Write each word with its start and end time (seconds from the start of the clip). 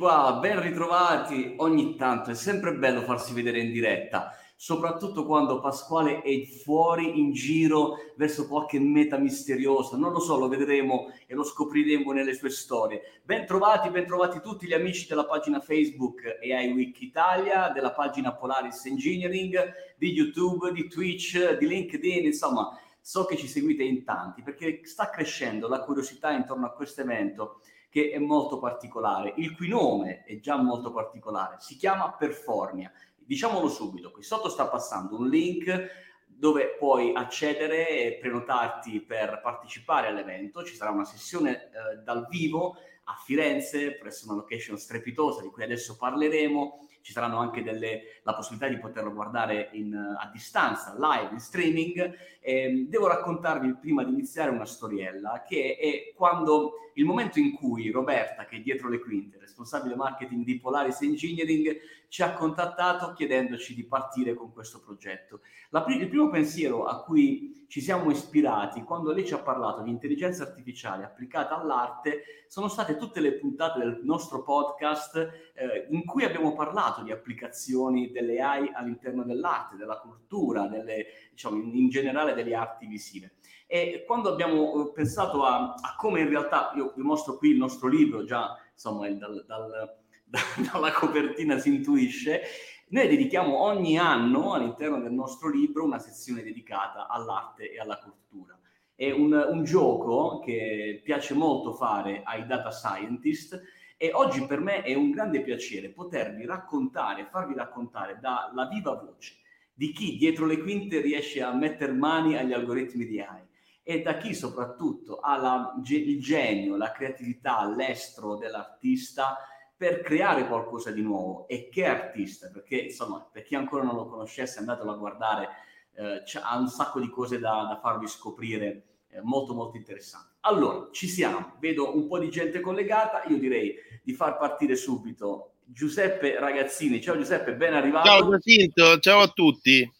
Qua, 0.00 0.38
ben 0.40 0.62
ritrovati. 0.62 1.56
Ogni 1.58 1.94
tanto 1.94 2.30
è 2.30 2.34
sempre 2.34 2.72
bello 2.72 3.02
farsi 3.02 3.34
vedere 3.34 3.60
in 3.60 3.70
diretta, 3.70 4.34
soprattutto 4.56 5.26
quando 5.26 5.60
Pasquale 5.60 6.22
è 6.22 6.42
fuori 6.46 7.20
in 7.20 7.32
giro 7.32 7.96
verso 8.16 8.48
qualche 8.48 8.80
meta 8.80 9.18
misteriosa. 9.18 9.98
Non 9.98 10.12
lo 10.12 10.20
so, 10.20 10.38
lo 10.38 10.48
vedremo 10.48 11.12
e 11.26 11.34
lo 11.34 11.44
scopriremo 11.44 12.12
nelle 12.12 12.32
sue 12.32 12.48
storie. 12.48 13.20
Ben 13.24 13.44
trovati, 13.44 13.90
ben 13.90 14.06
trovati 14.06 14.40
tutti 14.40 14.66
gli 14.66 14.72
amici 14.72 15.06
della 15.06 15.26
pagina 15.26 15.60
Facebook 15.60 16.22
AI 16.42 16.72
Week 16.72 16.98
Italia, 17.02 17.68
della 17.68 17.92
pagina 17.92 18.32
Polaris 18.32 18.86
Engineering, 18.86 19.74
di 19.98 20.12
YouTube, 20.12 20.72
di 20.72 20.88
Twitch, 20.88 21.58
di 21.58 21.66
LinkedIn, 21.66 22.24
insomma, 22.24 22.74
so 23.02 23.26
che 23.26 23.36
ci 23.36 23.46
seguite 23.46 23.82
in 23.82 24.02
tanti 24.02 24.40
perché 24.40 24.80
sta 24.84 25.10
crescendo 25.10 25.68
la 25.68 25.80
curiosità 25.80 26.30
intorno 26.30 26.64
a 26.64 26.72
questo 26.72 27.02
evento 27.02 27.60
che 27.90 28.10
è 28.10 28.18
molto 28.18 28.58
particolare, 28.58 29.34
il 29.36 29.54
cui 29.54 29.68
nome 29.68 30.22
è 30.22 30.38
già 30.38 30.56
molto 30.56 30.92
particolare, 30.92 31.56
si 31.58 31.76
chiama 31.76 32.12
Performia. 32.12 32.90
Diciamolo 33.16 33.68
subito, 33.68 34.10
qui 34.12 34.22
sotto 34.22 34.48
sta 34.48 34.66
passando 34.68 35.18
un 35.18 35.28
link 35.28 36.08
dove 36.26 36.76
puoi 36.78 37.12
accedere 37.14 37.88
e 37.88 38.18
prenotarti 38.18 39.00
per 39.02 39.40
partecipare 39.42 40.06
all'evento. 40.06 40.64
Ci 40.64 40.74
sarà 40.74 40.90
una 40.90 41.04
sessione 41.04 41.64
eh, 41.64 41.96
dal 42.02 42.26
vivo 42.30 42.76
a 43.04 43.16
Firenze, 43.22 43.96
presso 43.98 44.26
una 44.26 44.36
location 44.36 44.78
strepitosa 44.78 45.42
di 45.42 45.50
cui 45.50 45.64
adesso 45.64 45.96
parleremo 45.96 46.86
ci 47.02 47.12
saranno 47.12 47.38
anche 47.38 47.62
delle, 47.62 48.20
la 48.22 48.34
possibilità 48.34 48.68
di 48.68 48.78
poterlo 48.78 49.12
guardare 49.12 49.70
in, 49.72 49.94
a 49.94 50.28
distanza, 50.32 50.94
live, 50.98 51.32
in 51.32 51.40
streaming. 51.40 52.14
Eh, 52.40 52.86
devo 52.88 53.08
raccontarvi 53.08 53.76
prima 53.76 54.04
di 54.04 54.12
iniziare 54.12 54.50
una 54.50 54.64
storiella 54.64 55.44
che 55.46 55.76
è 55.78 56.14
quando 56.14 56.74
il 56.94 57.04
momento 57.04 57.38
in 57.38 57.52
cui 57.52 57.90
Roberta, 57.90 58.44
che 58.44 58.56
è 58.56 58.60
dietro 58.60 58.88
le 58.88 58.98
quinte, 58.98 59.38
responsabile 59.38 59.94
marketing 59.94 60.44
di 60.44 60.58
Polaris 60.58 61.00
Engineering, 61.02 61.78
ci 62.10 62.22
ha 62.22 62.32
contattato 62.34 63.12
chiedendoci 63.12 63.72
di 63.72 63.86
partire 63.86 64.34
con 64.34 64.52
questo 64.52 64.80
progetto. 64.80 65.42
La, 65.70 65.84
il 65.88 66.08
primo 66.08 66.28
pensiero 66.28 66.84
a 66.84 67.04
cui 67.04 67.64
ci 67.68 67.80
siamo 67.80 68.10
ispirati 68.10 68.82
quando 68.82 69.12
lei 69.12 69.24
ci 69.24 69.32
ha 69.32 69.38
parlato 69.38 69.82
di 69.82 69.90
intelligenza 69.90 70.42
artificiale 70.42 71.04
applicata 71.04 71.56
all'arte 71.56 72.44
sono 72.48 72.66
state 72.66 72.96
tutte 72.96 73.20
le 73.20 73.34
puntate 73.34 73.78
del 73.78 74.00
nostro 74.02 74.42
podcast 74.42 75.16
eh, 75.54 75.86
in 75.90 76.04
cui 76.04 76.24
abbiamo 76.24 76.52
parlato 76.52 77.04
di 77.04 77.12
applicazioni 77.12 78.10
delle 78.10 78.40
AI 78.40 78.72
all'interno 78.74 79.22
dell'arte, 79.22 79.76
della 79.76 80.00
cultura, 80.00 80.66
delle, 80.66 81.06
diciamo, 81.30 81.58
in, 81.58 81.76
in 81.76 81.88
generale 81.90 82.34
delle 82.34 82.56
arti 82.56 82.86
visive. 82.86 83.34
E 83.68 84.02
quando 84.04 84.32
abbiamo 84.32 84.88
eh, 84.88 84.92
pensato 84.92 85.44
a, 85.44 85.74
a, 85.74 85.94
come 85.96 86.22
in 86.22 86.28
realtà, 86.28 86.72
io 86.74 86.92
vi 86.96 87.02
mostro 87.02 87.36
qui 87.36 87.50
il 87.50 87.56
nostro 87.56 87.86
libro, 87.86 88.24
già 88.24 88.58
insomma 88.72 89.08
dal, 89.10 89.44
dal, 89.46 89.99
dalla 90.72 90.92
copertina 90.92 91.58
si 91.58 91.74
intuisce, 91.74 92.42
noi 92.88 93.08
dedichiamo 93.08 93.60
ogni 93.60 93.98
anno 93.98 94.54
all'interno 94.54 95.00
del 95.00 95.12
nostro 95.12 95.48
libro 95.48 95.84
una 95.84 95.98
sezione 95.98 96.42
dedicata 96.42 97.08
all'arte 97.08 97.72
e 97.72 97.78
alla 97.78 97.98
cultura. 97.98 98.58
È 98.94 99.10
un, 99.10 99.32
un 99.32 99.64
gioco 99.64 100.40
che 100.40 101.00
piace 101.02 101.34
molto 101.34 101.72
fare 101.72 102.22
ai 102.24 102.46
data 102.46 102.70
scientist 102.70 103.60
e 103.96 104.10
oggi 104.12 104.46
per 104.46 104.60
me 104.60 104.82
è 104.82 104.94
un 104.94 105.10
grande 105.10 105.42
piacere 105.42 105.90
potervi 105.90 106.46
raccontare, 106.46 107.28
farvi 107.30 107.54
raccontare 107.54 108.18
dalla 108.20 108.66
viva 108.66 108.94
voce 108.94 109.36
di 109.72 109.92
chi 109.92 110.16
dietro 110.16 110.44
le 110.46 110.58
quinte 110.58 111.00
riesce 111.00 111.42
a 111.42 111.54
mettere 111.54 111.92
mani 111.92 112.36
agli 112.36 112.52
algoritmi 112.52 113.06
di 113.06 113.20
AI 113.20 113.42
e 113.82 114.02
da 114.02 114.18
chi 114.18 114.34
soprattutto 114.34 115.20
ha 115.20 115.36
la, 115.38 115.74
il 115.82 116.20
genio, 116.20 116.76
la 116.76 116.92
creatività, 116.92 117.66
l'estro 117.66 118.36
dell'artista 118.36 119.38
per 119.80 120.02
creare 120.02 120.46
qualcosa 120.46 120.90
di 120.90 121.00
nuovo. 121.00 121.48
E 121.48 121.70
che 121.70 121.86
artista? 121.86 122.50
Perché 122.52 122.76
insomma, 122.76 123.26
per 123.32 123.44
chi 123.44 123.54
ancora 123.54 123.82
non 123.82 123.94
lo 123.94 124.04
conoscesse, 124.08 124.58
andatelo 124.58 124.92
a 124.92 124.96
guardare, 124.96 125.48
eh, 125.94 126.22
ha 126.42 126.58
un 126.58 126.68
sacco 126.68 127.00
di 127.00 127.08
cose 127.08 127.38
da, 127.38 127.64
da 127.66 127.78
farvi 127.80 128.06
scoprire 128.06 128.82
eh, 129.08 129.22
molto 129.22 129.54
molto 129.54 129.78
interessanti. 129.78 130.34
Allora, 130.40 130.90
ci 130.92 131.08
siamo, 131.08 131.56
vedo 131.60 131.96
un 131.96 132.08
po' 132.08 132.18
di 132.18 132.28
gente 132.28 132.60
collegata, 132.60 133.24
io 133.28 133.38
direi 133.38 133.74
di 134.02 134.12
far 134.12 134.36
partire 134.36 134.76
subito 134.76 135.54
Giuseppe 135.64 136.38
Ragazzini. 136.38 137.00
Ciao 137.00 137.16
Giuseppe, 137.16 137.54
ben 137.54 137.72
arrivato. 137.72 138.06
Ciao 138.06 138.28
Giacinto, 138.28 138.98
ciao 138.98 139.20
a 139.20 139.28
tutti. 139.28 139.90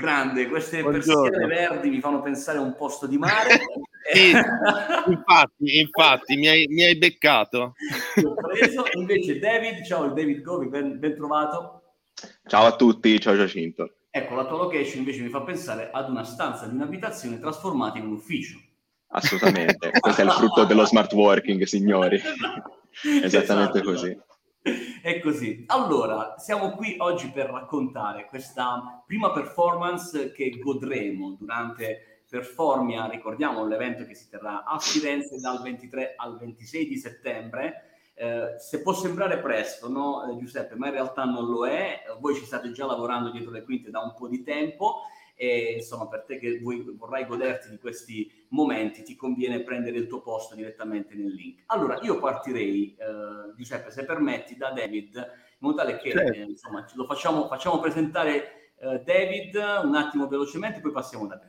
Grande, 0.00 0.48
queste 0.48 0.80
Buongiorno. 0.80 1.28
persiane 1.28 1.46
verdi 1.46 1.90
mi 1.90 2.00
fanno 2.00 2.22
pensare 2.22 2.56
a 2.56 2.62
un 2.62 2.74
posto 2.74 3.06
di 3.06 3.18
mare. 3.18 3.60
sì, 4.10 4.30
infatti, 4.30 5.78
infatti 5.78 6.36
mi, 6.36 6.48
hai, 6.48 6.66
mi 6.68 6.84
hai 6.84 6.96
beccato. 6.96 7.74
Invece 8.94 9.38
David, 9.38 9.84
ciao 9.84 10.08
David 10.08 10.40
Govi, 10.40 10.68
ben, 10.68 10.98
ben 10.98 11.14
trovato. 11.14 11.82
Ciao 12.46 12.64
a 12.64 12.76
tutti, 12.76 13.20
ciao 13.20 13.36
Giacinto. 13.36 13.96
Ecco, 14.08 14.34
la 14.34 14.46
tua 14.46 14.56
location 14.56 15.00
invece 15.00 15.20
mi 15.20 15.28
fa 15.28 15.42
pensare 15.42 15.90
ad 15.92 16.08
una 16.08 16.24
stanza 16.24 16.66
di 16.66 16.74
un'abitazione 16.74 17.38
trasformata 17.38 17.98
in 17.98 18.06
un 18.06 18.12
ufficio. 18.12 18.58
Assolutamente, 19.08 19.90
questo 20.00 20.22
è 20.22 20.24
il 20.24 20.30
frutto 20.30 20.64
dello 20.64 20.86
smart 20.86 21.12
working, 21.12 21.62
signori. 21.64 22.18
Esattamente 23.22 23.80
esatto. 23.80 23.92
così. 23.92 24.18
È 25.02 25.18
così. 25.20 25.64
Allora, 25.68 26.34
siamo 26.36 26.72
qui 26.72 26.96
oggi 26.98 27.30
per 27.30 27.46
raccontare 27.46 28.26
questa 28.26 29.02
prima 29.06 29.32
performance 29.32 30.30
che 30.32 30.58
godremo 30.58 31.36
durante 31.38 32.20
Performia, 32.30 33.08
ricordiamo 33.08 33.66
l'evento 33.66 34.04
che 34.04 34.14
si 34.14 34.28
terrà 34.28 34.62
a 34.62 34.78
Firenze 34.78 35.40
dal 35.40 35.60
23 35.62 36.14
al 36.16 36.38
26 36.38 36.86
di 36.86 36.96
settembre. 36.96 38.12
Eh, 38.14 38.54
se 38.58 38.82
può 38.82 38.92
sembrare 38.92 39.38
presto, 39.38 39.88
no, 39.88 40.30
eh, 40.30 40.36
Giuseppe, 40.36 40.76
ma 40.76 40.86
in 40.86 40.92
realtà 40.92 41.24
non 41.24 41.46
lo 41.46 41.66
è. 41.66 42.02
Voi 42.20 42.36
ci 42.36 42.44
state 42.44 42.70
già 42.70 42.86
lavorando 42.86 43.30
dietro 43.30 43.50
le 43.50 43.64
quinte 43.64 43.90
da 43.90 43.98
un 44.00 44.14
po' 44.14 44.28
di 44.28 44.44
tempo 44.44 45.00
e 45.42 45.72
insomma 45.76 46.06
per 46.06 46.24
te 46.24 46.38
che 46.38 46.58
vuoi, 46.58 46.84
vorrai 46.98 47.24
goderti 47.24 47.70
di 47.70 47.78
questi 47.78 48.30
momenti 48.48 49.02
ti 49.02 49.16
conviene 49.16 49.62
prendere 49.62 49.96
il 49.96 50.06
tuo 50.06 50.20
posto 50.20 50.54
direttamente 50.54 51.14
nel 51.14 51.32
link. 51.32 51.62
Allora 51.68 51.98
io 52.02 52.18
partirei, 52.18 52.94
eh, 52.94 53.54
Giuseppe, 53.56 53.90
se 53.90 54.04
permetti, 54.04 54.58
da 54.58 54.70
David, 54.70 55.14
in 55.14 55.56
modo 55.60 55.78
tale 55.78 55.96
che 55.96 56.10
certo. 56.10 56.32
eh, 56.34 56.42
insomma 56.42 56.86
lo 56.92 57.06
facciamo, 57.06 57.46
facciamo 57.46 57.80
presentare 57.80 58.72
eh, 58.80 59.00
David 59.02 59.54
un 59.82 59.94
attimo 59.94 60.28
velocemente, 60.28 60.80
poi 60.80 60.92
passiamo 60.92 61.26
da 61.26 61.38
te. 61.38 61.48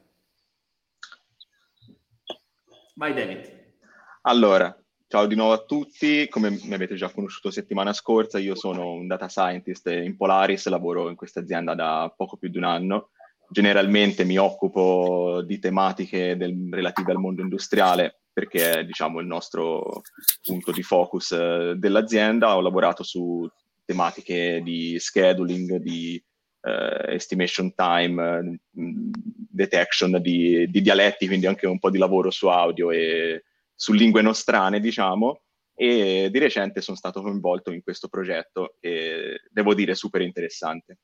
Vai 2.96 3.13
David. 3.13 3.74
Allora, 4.22 4.74
ciao 5.06 5.25
di 5.25 5.35
nuovo 5.35 5.51
a 5.51 5.66
tutti, 5.66 6.30
come 6.30 6.50
mi 6.50 6.74
avete 6.74 6.96
già 6.96 7.12
conosciuto 7.12 7.51
settimana 7.51 7.91
scorsa, 7.91 8.40
io 8.40 8.56
sono 8.56 8.94
un 8.94 9.07
data 9.07 9.28
scientist 9.28 9.88
in 9.88 10.16
Polaris, 10.16 10.66
lavoro 10.69 11.09
in 11.09 11.18
questa 11.18 11.41
azienda 11.41 11.75
da 11.75 12.13
poco 12.16 12.38
più 12.38 12.47
di 12.47 12.57
un 12.57 12.63
anno 12.63 13.09
generalmente 13.51 14.23
mi 14.23 14.38
occupo 14.38 15.41
di 15.45 15.59
tematiche 15.59 16.38
del, 16.38 16.69
relative 16.71 17.12
al 17.12 17.19
mondo 17.19 17.42
industriale 17.42 18.21
perché 18.31 18.80
è 18.80 18.86
diciamo, 18.86 19.19
il 19.19 19.27
nostro 19.27 20.03
punto 20.42 20.71
di 20.71 20.81
focus 20.81 21.33
eh, 21.33 21.74
dell'azienda. 21.75 22.56
Ho 22.56 22.62
lavorato 22.62 23.03
su 23.03 23.45
tematiche 23.83 24.62
di 24.63 24.98
scheduling, 24.98 25.75
di 25.75 26.24
eh, 26.62 27.13
estimation 27.13 27.74
time, 27.74 28.59
mm, 28.80 29.12
detection 29.50 30.21
di, 30.21 30.65
di, 30.69 30.81
dialetti, 30.81 31.27
quindi 31.27 31.45
anche 31.45 31.68
un 31.68 31.77
po' 31.77 31.89
di 31.89 31.98
lavoro 31.98 32.31
su 32.31 32.48
audio 32.48 32.89
e 32.89 33.44
su 33.75 33.92
lingue 33.92 34.21
nostrane, 34.21 34.80
diciamo. 34.80 35.42
E 35.75 36.30
di 36.31 36.39
recente 36.39 36.80
sono 36.80 36.95
stato 36.95 37.21
coinvolto 37.21 37.71
in 37.71 37.81
questo 37.81 38.07
progetto 38.07 38.75
che 38.80 39.42
devo 39.50 39.74
dire 39.74 39.94
super 39.94 40.21
interessante. 40.21 41.00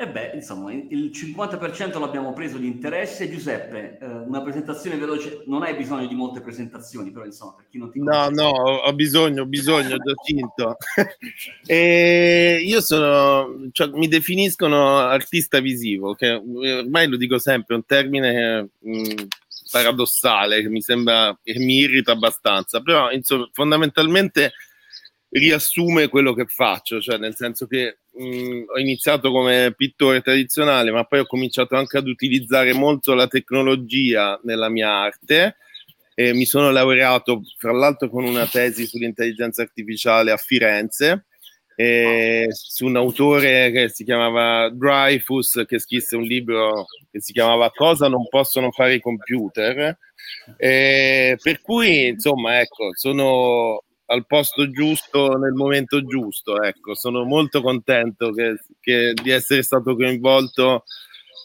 E 0.00 0.06
beh, 0.06 0.30
insomma, 0.34 0.72
il 0.72 1.10
50% 1.12 1.98
l'abbiamo 1.98 2.32
preso 2.32 2.56
di 2.56 2.68
interesse. 2.68 3.28
Giuseppe, 3.28 3.98
eh, 4.00 4.06
una 4.06 4.40
presentazione 4.42 4.96
veloce, 4.96 5.42
non 5.46 5.64
hai 5.64 5.74
bisogno 5.74 6.06
di 6.06 6.14
molte 6.14 6.40
presentazioni, 6.40 7.10
però 7.10 7.24
insomma, 7.24 7.54
per 7.56 7.66
chi 7.68 7.78
non 7.78 7.90
ti 7.90 7.98
conosce... 7.98 8.30
No, 8.30 8.42
no, 8.42 8.48
ho 8.48 8.92
bisogno, 8.92 9.42
ho 9.42 9.46
bisogno, 9.46 9.96
Giacinto. 9.98 10.76
e 11.66 12.62
io 12.64 12.80
sono, 12.80 13.68
cioè, 13.72 13.88
mi 13.88 14.06
definiscono 14.06 14.98
artista 14.98 15.58
visivo, 15.58 16.14
che 16.14 16.30
ormai 16.30 17.08
lo 17.08 17.16
dico 17.16 17.40
sempre, 17.40 17.74
è 17.74 17.78
un 17.78 17.84
termine 17.84 18.68
mh, 18.78 18.98
mm, 19.00 19.26
paradossale, 19.72 20.62
che 20.62 20.68
mi 20.68 20.80
sembra, 20.80 21.36
che 21.42 21.58
mi 21.58 21.78
irrita 21.78 22.12
abbastanza, 22.12 22.80
però 22.82 23.10
insomma, 23.10 23.48
fondamentalmente 23.52 24.52
riassume 25.30 26.08
quello 26.08 26.32
che 26.34 26.46
faccio, 26.46 27.00
cioè 27.00 27.18
nel 27.18 27.34
senso 27.34 27.66
che 27.66 27.98
mh, 28.18 28.64
ho 28.74 28.78
iniziato 28.78 29.30
come 29.30 29.72
pittore 29.76 30.20
tradizionale, 30.20 30.90
ma 30.90 31.04
poi 31.04 31.20
ho 31.20 31.26
cominciato 31.26 31.76
anche 31.76 31.98
ad 31.98 32.08
utilizzare 32.08 32.72
molto 32.72 33.14
la 33.14 33.28
tecnologia 33.28 34.38
nella 34.42 34.68
mia 34.68 34.90
arte. 34.90 35.56
E 36.14 36.32
mi 36.34 36.46
sono 36.46 36.70
laureato, 36.72 37.42
fra 37.58 37.72
l'altro, 37.72 38.10
con 38.10 38.24
una 38.24 38.44
tesi 38.46 38.86
sull'intelligenza 38.86 39.62
artificiale 39.62 40.32
a 40.32 40.36
Firenze, 40.36 41.26
su 42.50 42.86
un 42.86 42.96
autore 42.96 43.70
che 43.70 43.88
si 43.88 44.02
chiamava 44.02 44.68
Dreyfus, 44.68 45.62
che 45.64 45.78
scrisse 45.78 46.16
un 46.16 46.24
libro 46.24 46.86
che 47.08 47.20
si 47.20 47.32
chiamava 47.32 47.70
Cosa 47.70 48.08
non 48.08 48.26
possono 48.28 48.72
fare 48.72 48.94
i 48.94 49.00
computer. 49.00 49.96
E 50.56 51.38
per 51.40 51.60
cui, 51.60 52.08
insomma, 52.08 52.58
ecco, 52.58 52.90
sono 52.94 53.84
al 54.10 54.26
posto 54.26 54.70
giusto 54.70 55.36
nel 55.38 55.52
momento 55.52 56.04
giusto. 56.04 56.62
Ecco, 56.62 56.94
sono 56.94 57.24
molto 57.24 57.60
contento 57.60 58.32
che, 58.32 58.58
che 58.80 59.12
di 59.14 59.30
essere 59.30 59.62
stato 59.62 59.96
coinvolto 59.96 60.84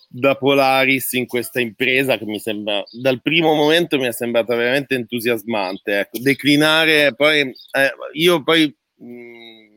da 0.08 0.36
Polaris 0.36 1.14
in 1.14 1.26
questa 1.26 1.60
impresa 1.60 2.20
che 2.20 2.26
mi 2.26 2.40
sembra 2.40 2.84
dal 2.92 3.20
primo 3.20 3.56
momento 3.56 3.98
mi 3.98 4.06
è 4.06 4.12
sembrata 4.12 4.56
veramente 4.56 4.96
entusiasmante. 4.96 6.00
Ecco, 6.00 6.20
declinare 6.20 7.16
poi 7.16 7.40
eh, 7.40 7.94
io 8.14 8.44
poi 8.44 8.74
mh, 8.96 9.06
mm, 9.08 9.68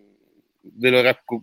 ve 0.79 0.91
lo 0.91 1.01
racco- 1.01 1.41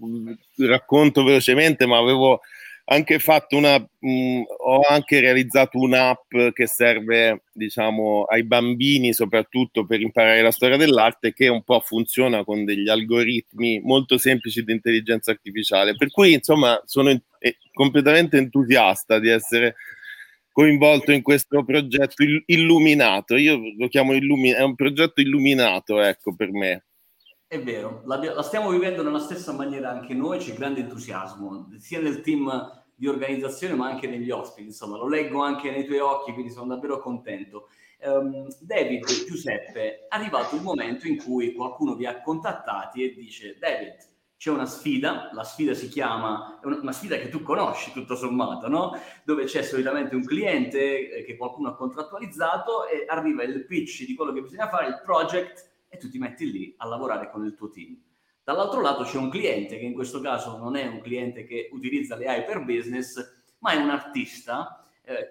racconto 0.58 1.24
velocemente, 1.24 1.86
ma 1.86 1.98
avevo 1.98 2.42
anche 2.86 3.20
fatto 3.20 3.56
una, 3.56 3.78
mh, 3.78 4.10
mm, 4.10 4.42
ho 4.66 4.82
anche 4.88 5.20
realizzato 5.20 5.80
un'app 5.80 6.36
che 6.54 6.68
serve, 6.68 7.44
diciamo, 7.54 8.24
ai 8.24 8.44
bambini 8.44 9.14
soprattutto 9.14 9.86
per 9.86 10.02
imparare 10.02 10.42
la 10.42 10.52
storia 10.52 10.78
dell'arte 10.78 11.34
che 11.34 11.48
un 11.48 11.64
po' 11.64 11.80
funziona 11.80 12.44
con 12.44 12.66
degli 12.66 12.90
algoritmi 12.90 13.80
molto 13.82 14.18
semplici 14.18 14.64
di 14.64 14.74
intelligenza 14.74 15.32
artificiale. 15.32 15.96
Per 15.96 16.12
cui, 16.12 16.34
insomma, 16.34 16.82
sono 16.86 17.10
in, 17.10 17.22
completamente 17.74 18.38
entusiasta 18.38 19.20
di 19.20 19.30
essere 19.30 19.76
coinvolto 20.52 21.12
in 21.12 21.22
questo 21.22 21.64
progetto 21.64 22.24
illuminato. 22.46 23.36
Io 23.36 23.60
lo 23.78 23.88
chiamo 23.88 24.14
illuminato, 24.14 24.62
è 24.62 24.66
un 24.66 24.76
progetto 24.76 25.22
illuminato, 25.22 26.02
ecco, 26.02 26.36
per 26.36 26.52
me. 26.52 26.84
È 27.54 27.62
vero, 27.62 28.02
la, 28.06 28.18
la, 28.34 28.42
stiamo 28.42 28.72
vivendo 28.72 29.04
nella 29.04 29.20
stessa 29.20 29.54
maniera 29.54 29.92
anche 29.92 30.16
noi, 30.16 30.40
c'è 30.40 30.56
grande 30.56 30.80
entusiasmo, 30.80 31.70
sia 31.78 32.00
nel 32.00 32.22
team 32.22 32.84
di 32.96 33.08
organizzazione 33.08 33.76
ma 33.76 33.88
anche 33.88 34.08
negli 34.08 34.32
ospiti, 34.32 34.70
insomma, 34.70 34.98
lo 34.98 35.08
leggo 35.08 35.44
anche 35.44 35.70
nei 35.70 35.86
tuoi 35.86 36.00
occhi, 36.00 36.34
quindi 36.34 36.52
sono 36.52 36.74
davvero 36.74 37.00
contento. 37.00 37.68
Um, 38.00 38.48
David, 38.60 39.06
Giuseppe, 39.28 40.00
è 40.00 40.06
arrivato 40.10 40.56
il 40.56 40.64
momento 40.64 41.08
in 41.08 41.18
cui 41.18 41.54
qualcuno 41.54 41.94
vi 41.94 42.08
ha 42.08 42.24
contattati 42.24 43.04
e 43.04 43.14
dice 43.14 43.56
David, 43.60 43.98
c'è 44.36 44.50
una 44.50 44.66
sfida, 44.66 45.30
la 45.32 45.44
sfida 45.44 45.76
si 45.76 45.90
chiama, 45.90 46.60
è 46.60 46.66
una, 46.66 46.92
sfida 46.92 47.18
che 47.18 47.30
tu 47.30 47.44
conosci 47.44 47.92
tutto 47.92 48.16
sommato, 48.16 48.68
no? 48.68 49.00
Dove 49.24 49.44
c'è 49.44 49.62
solitamente 49.62 50.16
un 50.16 50.26
cliente 50.26 51.18
eh, 51.18 51.24
che 51.24 51.38
qualcuno 51.38 51.70
ha 51.70 51.76
contrattualizzato 51.76 52.88
e 52.88 53.06
arriva 53.08 53.44
il 53.44 53.64
pitch 53.68 54.08
di 54.08 54.16
quello 54.16 54.34
che 54.34 54.42
bisogna 54.42 54.70
fare, 54.70 54.88
il 54.88 55.02
project 55.06 55.73
e 55.94 55.98
tu 55.98 56.10
ti 56.10 56.18
metti 56.18 56.50
lì 56.52 56.74
a 56.78 56.88
lavorare 56.88 57.30
con 57.30 57.46
il 57.46 57.54
tuo 57.54 57.70
team. 57.70 57.96
Dall'altro 58.44 58.82
lato 58.82 59.04
c'è 59.04 59.18
un 59.18 59.30
cliente 59.30 59.78
che 59.78 59.86
in 59.86 59.94
questo 59.94 60.20
caso 60.20 60.58
non 60.58 60.76
è 60.76 60.88
un 60.88 61.02
cliente 61.02 61.46
che 61.46 61.70
utilizza 61.72 62.16
le 62.16 62.26
AI 62.26 62.44
per 62.46 62.66
business, 62.66 63.44
ma 63.60 63.74
è 63.74 63.78
un 63.78 63.92
artista 63.92 64.84
eh, 65.06 65.28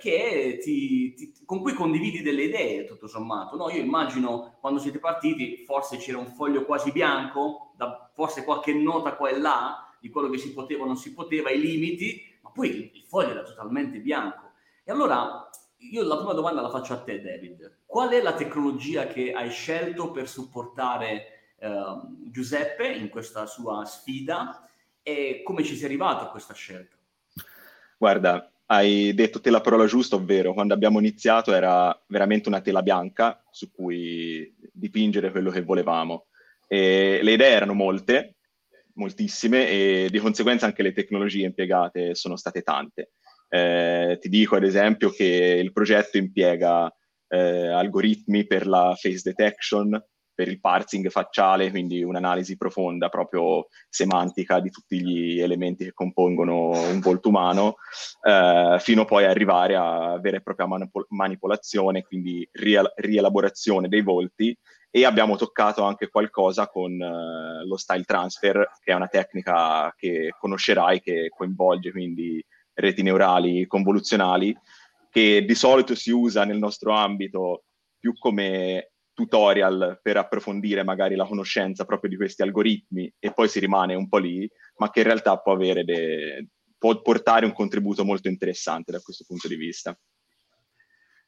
ti, 0.61 1.15
ti, 1.15 1.45
con 1.45 1.61
cui 1.61 1.73
condividi 1.73 2.23
delle 2.23 2.45
idee, 2.45 2.85
tutto 2.85 3.09
sommato. 3.09 3.57
No, 3.57 3.71
io 3.71 3.83
immagino 3.83 4.59
quando 4.61 4.79
siete 4.79 4.99
partiti, 4.99 5.65
forse 5.65 5.97
c'era 5.97 6.19
un 6.19 6.27
foglio 6.29 6.65
quasi 6.65 6.93
bianco, 6.93 7.73
da, 7.77 8.11
forse 8.15 8.45
qualche 8.45 8.73
nota 8.73 9.17
qua 9.17 9.31
e 9.31 9.39
là 9.39 9.97
di 10.01 10.11
quello 10.11 10.29
che 10.29 10.39
si 10.39 10.53
poteva 10.53 10.85
o 10.85 10.87
non 10.87 10.97
si 10.97 11.13
poteva, 11.13 11.51
i 11.51 11.61
limiti, 11.61 12.23
ma 12.43 12.51
poi 12.51 12.93
il 12.95 13.05
foglio 13.05 13.31
era 13.31 13.43
totalmente 13.43 13.99
bianco. 13.99 14.53
E 14.85 14.93
allora 14.93 15.49
io 15.91 16.03
la 16.05 16.17
prima 16.17 16.33
domanda 16.33 16.61
la 16.61 16.71
faccio 16.71 16.95
a 16.95 17.03
te, 17.03 17.21
David. 17.21 17.79
Qual 17.87 18.11
è 18.11 18.23
la 18.23 18.35
tecnologia 18.35 19.07
che 19.07 19.33
hai 19.33 19.51
scelto 19.51 20.11
per 20.11 20.29
supportare 20.29 21.55
eh, 21.59 22.01
Giuseppe 22.31 22.87
in 22.87 23.09
questa 23.09 23.47
sua 23.47 23.85
sfida 23.85 24.69
e 25.03 25.43
come 25.45 25.65
ci 25.65 25.77
sei 25.77 25.87
arrivato 25.87 26.25
a 26.25 26.31
questa 26.31 26.55
scelta? 26.55 26.97
Guarda, 27.99 28.51
hai 28.67 29.13
detto 29.15 29.41
te 29.41 29.51
la 29.51 29.61
parola 29.61 29.87
giusta, 29.87 30.17
ovvero 30.17 30.55
quando 30.55 30.75
abbiamo 30.75 30.99
iniziato 30.99 31.53
era 31.53 31.97
veramente 32.07 32.49
una 32.49 32.61
tela 32.61 32.83
bianca 32.83 33.45
su 33.51 33.71
cui 33.71 34.55
dipingere 34.73 35.31
quello 35.31 35.51
che 35.51 35.63
volevamo. 35.63 36.27
E 36.67 37.21
le 37.23 37.33
idee 37.33 37.51
erano 37.51 37.75
molte, 37.75 38.37
moltissime, 38.95 39.69
e 39.69 40.09
di 40.11 40.19
conseguenza 40.19 40.65
anche 40.65 40.83
le 40.83 40.93
tecnologie 40.93 41.45
impiegate 41.45 42.15
sono 42.15 42.37
state 42.37 42.63
tante. 42.63 43.13
Eh, 43.55 44.17
ti 44.19 44.31
dico 44.31 44.57
ad 44.57 44.65
esempio 44.65 45.11
che 45.11 45.61
il 45.63 45.73
progetto 45.73 46.17
impiega 46.17 46.91
eh, 47.29 47.69
algoritmi 47.69 48.47
per 48.47 48.67
la 48.67 48.97
face 48.99 49.21
detection, 49.23 50.03
per 50.35 50.49
il 50.49 50.59
parsing 50.59 51.11
facciale, 51.11 51.69
quindi 51.69 52.03
un'analisi 52.03 52.57
profonda 52.57 53.11
proprio 53.11 53.67
semantica 53.91 54.59
di 54.59 54.71
tutti 54.71 55.03
gli 55.05 55.39
elementi 55.39 55.85
che 55.85 55.93
compongono 55.93 56.71
un 56.71 57.01
volto 57.01 57.29
umano, 57.29 57.77
eh, 58.27 58.79
fino 58.81 59.05
poi 59.05 59.25
a 59.25 59.29
arrivare 59.29 59.77
a 59.77 60.19
vera 60.19 60.39
e 60.39 60.43
propria 60.43 60.67
manip- 60.67 61.07
manipolazione, 61.09 62.05
quindi 62.05 62.49
riel- 62.53 62.91
rielaborazione 62.97 63.89
dei 63.89 64.01
volti. 64.01 64.57
E 64.95 65.05
abbiamo 65.05 65.37
toccato 65.37 65.83
anche 65.85 66.09
qualcosa 66.09 66.69
con 66.69 66.93
uh, 66.93 67.67
lo 67.67 67.77
style 67.79 68.05
transfer, 68.05 68.69
che 68.79 68.93
è 68.93 68.95
una 68.95 69.09
tecnica 69.09 69.91
che 69.97 70.35
conoscerai, 70.39 71.01
che 71.01 71.31
coinvolge 71.35 71.91
quindi 71.93 72.45
reti 72.75 73.03
neurali 73.03 73.67
convoluzionali, 73.67 74.57
che 75.11 75.45
di 75.45 75.55
solito 75.55 75.95
si 75.95 76.11
usa 76.11 76.45
nel 76.45 76.59
nostro 76.59 76.93
ambito 76.93 77.65
più 77.99 78.15
come 78.19 78.93
tutorial 79.15 80.01
per 80.03 80.17
approfondire 80.17 80.83
magari 80.83 81.17
la 81.17 81.27
conoscenza 81.27 81.85
proprio 81.85 82.11
di 82.11 82.17
questi 82.17 82.43
algoritmi 82.43 83.13
e 83.19 83.33
poi 83.33 83.49
si 83.49 83.61
rimane 83.61 83.95
un 83.95 84.09
po' 84.09 84.19
lì, 84.19 84.51
ma 84.77 84.91
che 84.91 85.01
in 85.01 85.07
realtà 85.07 85.39
può, 85.39 85.57
de- 85.57 86.49
può 86.79 87.01
portare 87.03 87.45
un 87.45 87.53
contributo 87.53 88.05
molto 88.05 88.29
interessante 88.29 88.91
da 88.91 89.01
questo 89.01 89.25
punto 89.27 89.49
di 89.49 89.57
vista. 89.57 89.97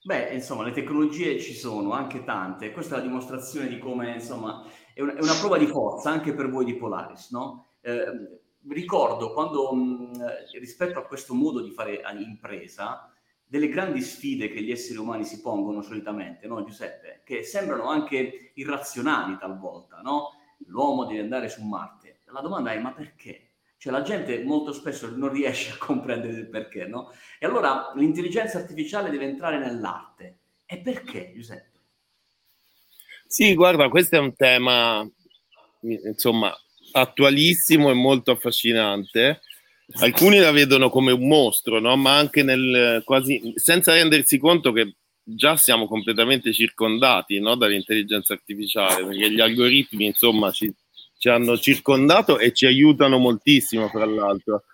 Beh, 0.03 0.35
insomma, 0.35 0.65
le 0.65 0.73
tecnologie 0.73 1.41
ci 1.41 1.55
sono, 1.55 1.93
anche 1.93 2.25
tante. 2.25 2.73
Questa 2.73 2.95
è 2.95 2.99
la 2.99 3.05
dimostrazione 3.05 3.69
di 3.69 3.79
come, 3.79 4.13
insomma, 4.13 4.67
è 4.93 5.01
una, 5.01 5.15
è 5.15 5.23
una 5.23 5.39
prova 5.39 5.57
di 5.57 5.67
forza 5.67 6.11
anche 6.11 6.35
per 6.35 6.51
voi 6.51 6.67
di 6.67 6.77
Polaris, 6.77 7.31
no? 7.31 7.69
Eh, 7.81 8.43
ricordo 8.69 9.33
quando 9.33 9.73
mh, 9.73 10.13
rispetto 10.59 10.99
a 10.99 11.05
questo 11.05 11.35
modo 11.35 11.61
di 11.61 11.71
fare 11.71 12.03
impresa, 12.19 13.11
delle 13.45 13.69
grandi 13.69 14.01
sfide 14.01 14.49
che 14.49 14.63
gli 14.63 14.71
esseri 14.71 14.99
umani 14.99 15.25
si 15.25 15.41
pongono 15.41 15.83
solitamente, 15.83 16.47
no 16.47 16.65
Giuseppe? 16.65 17.21
Che 17.25 17.43
sembrano 17.43 17.89
anche 17.89 18.53
irrazionali 18.55 19.37
talvolta, 19.39 20.01
no? 20.01 20.31
L'uomo 20.67 21.05
deve 21.05 21.21
andare 21.21 21.49
su 21.49 21.63
Marte. 21.63 22.21
La 22.27 22.41
domanda 22.41 22.73
è 22.73 22.79
ma 22.81 22.93
perché? 22.93 23.51
Cioè 23.77 23.93
la 23.93 24.03
gente 24.03 24.43
molto 24.43 24.73
spesso 24.73 25.15
non 25.15 25.31
riesce 25.31 25.73
a 25.73 25.77
comprendere 25.79 26.33
il 26.33 26.49
perché, 26.49 26.87
no? 26.87 27.13
E 27.39 27.47
allora 27.47 27.93
l'intelligenza 27.95 28.59
artificiale 28.59 29.11
deve 29.11 29.27
entrare 29.27 29.59
nell'arte. 29.59 30.39
E 30.65 30.79
perché, 30.79 31.33
Giuseppe? 31.35 31.81
Sì, 33.27 33.55
guarda, 33.55 33.89
questo 33.89 34.17
è 34.17 34.19
un 34.19 34.35
tema, 34.35 35.07
insomma, 35.81 36.53
attualissimo 36.97 37.91
e 37.91 37.95
molto 37.95 38.31
affascinante. 38.31 39.41
Alcuni 40.01 40.39
la 40.39 40.51
vedono 40.51 40.89
come 40.89 41.13
un 41.13 41.27
mostro, 41.27 41.79
no? 41.79 41.97
ma 41.97 42.17
anche 42.17 42.43
nel 42.43 43.03
quasi 43.05 43.53
senza 43.57 43.93
rendersi 43.93 44.39
conto 44.39 44.73
che 44.73 44.95
già 45.23 45.57
siamo 45.57 45.87
completamente 45.87 46.53
circondati 46.53 47.39
no? 47.41 47.55
dall'intelligenza 47.57 48.33
artificiale, 48.33 49.05
perché 49.05 49.31
gli 49.31 49.41
algoritmi 49.41 50.07
insomma 50.07 50.51
ci, 50.53 50.73
ci 51.19 51.29
hanno 51.29 51.59
circondato 51.59 52.39
e 52.39 52.53
ci 52.53 52.67
aiutano 52.67 53.19
moltissimo, 53.19 53.89
fra 53.89 54.07
l'altro. 54.07 54.65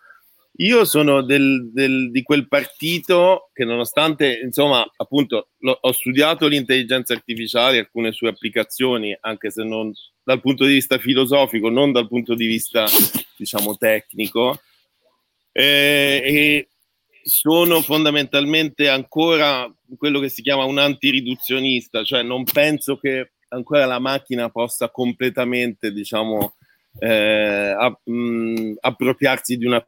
Io 0.61 0.85
sono 0.85 1.23
del, 1.23 1.71
del, 1.73 2.11
di 2.11 2.23
quel 2.23 2.47
partito 2.47 3.49
che 3.53 3.65
nonostante, 3.65 4.41
insomma, 4.45 4.87
appunto, 4.97 5.49
lo, 5.61 5.79
ho 5.81 5.93
studiato 5.93 6.47
l'intelligenza 6.49 7.15
artificiale, 7.15 7.79
alcune 7.79 8.13
sue 8.13 8.29
applicazioni, 8.29 9.17
anche 9.21 9.51
se 9.51 9.65
non 9.65 9.91
dal 10.23 10.41
punto 10.43 10.67
di 10.67 10.75
vista 10.75 10.99
filosofico, 10.99 11.71
non 11.71 11.93
dal 11.93 12.09
punto 12.09 12.35
di 12.35 12.47
vista, 12.47 12.85
diciamo, 13.37 13.79
tecnico, 13.79 14.61
eh, 15.53 16.21
e 16.23 16.69
sono 17.23 17.81
fondamentalmente 17.81 18.91
ancora 18.91 19.67
quello 19.97 20.21
che 20.21 20.29
si 20.29 20.43
chiama 20.43 20.65
un 20.65 20.79
antiriduzionista, 20.79 22.05
cioè 22.05 22.23
non 22.23 22.45
penso 22.45 22.99
che 22.99 23.33
ancora 23.49 23.87
la 23.87 23.99
macchina 23.99 24.51
possa 24.51 24.91
completamente, 24.91 25.91
diciamo, 25.91 26.57
eh, 26.99 27.75
app- 27.79 28.07
mh, 28.07 28.75
appropriarsi 28.81 29.57
di 29.57 29.65
una 29.65 29.83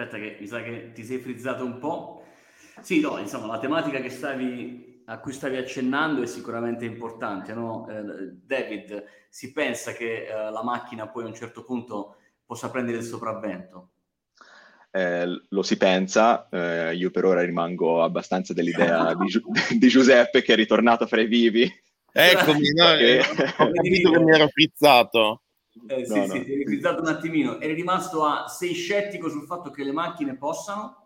Aspetta 0.00 0.16
che 0.16 0.38
mi 0.40 0.46
sa 0.46 0.62
che 0.62 0.92
ti 0.94 1.04
sei 1.04 1.18
frizzato 1.18 1.62
un 1.62 1.78
po'. 1.78 2.24
Sì, 2.80 3.00
no, 3.00 3.18
insomma, 3.18 3.46
la 3.46 3.58
tematica 3.58 4.06
stavi, 4.08 5.02
a 5.04 5.18
cui 5.18 5.32
stavi 5.34 5.58
accennando 5.58 6.22
è 6.22 6.26
sicuramente 6.26 6.86
importante, 6.86 7.52
no? 7.52 7.86
Eh, 7.86 8.32
David, 8.42 9.04
si 9.28 9.52
pensa 9.52 9.92
che 9.92 10.26
eh, 10.26 10.50
la 10.50 10.62
macchina 10.64 11.06
poi 11.08 11.24
a 11.24 11.26
un 11.26 11.34
certo 11.34 11.64
punto 11.64 12.16
possa 12.46 12.70
prendere 12.70 12.96
il 12.96 13.04
sopravvento? 13.04 13.90
Eh, 14.90 15.26
lo 15.50 15.62
si 15.62 15.76
pensa, 15.76 16.48
eh, 16.48 16.94
io 16.94 17.10
per 17.10 17.26
ora 17.26 17.42
rimango 17.42 18.02
abbastanza 18.02 18.54
dell'idea 18.54 19.12
di, 19.20 19.26
Gi- 19.26 19.78
di, 19.78 19.88
Giuseppe 19.88 20.40
che 20.40 20.54
è 20.54 20.56
ritornato 20.56 21.06
fra 21.06 21.20
i 21.20 21.26
vivi. 21.26 21.70
Eccomi, 22.10 22.70
no, 22.72 22.86
che... 22.96 23.20
ho 23.20 23.70
capito 23.70 24.10
che 24.12 24.18
mi 24.18 24.32
ero 24.32 24.48
frizzato. 24.48 25.42
Eh, 25.86 26.04
sì, 26.04 26.14
no, 26.14 26.26
sì, 26.26 26.38
no. 26.38 26.44
ti 26.44 26.52
eri 26.52 26.80
un 26.82 27.06
attimino. 27.06 27.60
Eri 27.60 27.74
rimasto 27.74 28.24
a... 28.24 28.48
Sei 28.48 28.74
scettico 28.74 29.28
sul 29.28 29.46
fatto 29.46 29.70
che 29.70 29.84
le 29.84 29.92
macchine 29.92 30.36
possano? 30.36 31.00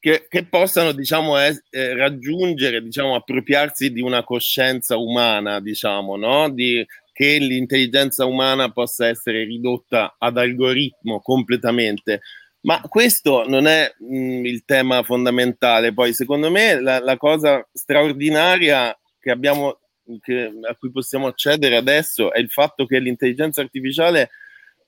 che, 0.00 0.26
che 0.28 0.44
possano 0.46 0.92
diciamo, 0.92 1.38
eh, 1.38 1.94
raggiungere, 1.94 2.82
diciamo, 2.82 3.14
appropriarsi 3.14 3.92
di 3.92 4.00
una 4.00 4.22
coscienza 4.22 4.96
umana, 4.96 5.60
diciamo, 5.60 6.16
no? 6.16 6.48
di, 6.50 6.86
che 7.12 7.38
l'intelligenza 7.38 8.24
umana 8.24 8.70
possa 8.70 9.08
essere 9.08 9.44
ridotta 9.44 10.14
ad 10.18 10.38
algoritmo 10.38 11.20
completamente. 11.20 12.20
Ma 12.60 12.80
questo 12.88 13.48
non 13.48 13.66
è 13.66 13.92
mh, 13.98 14.16
mm, 14.16 14.44
il 14.44 14.64
tema 14.64 15.02
fondamentale. 15.02 15.92
Poi, 15.92 16.12
secondo 16.14 16.50
me, 16.50 16.80
la, 16.80 17.00
la 17.00 17.16
cosa 17.16 17.66
straordinaria 17.72 18.96
che 19.18 19.30
abbiamo, 19.30 19.80
che, 20.20 20.52
a 20.68 20.74
cui 20.76 20.90
possiamo 20.90 21.26
accedere 21.26 21.76
adesso 21.76 22.32
è 22.32 22.38
il 22.38 22.50
fatto 22.50 22.86
che 22.86 22.98
l'intelligenza 22.98 23.60
artificiale 23.60 24.30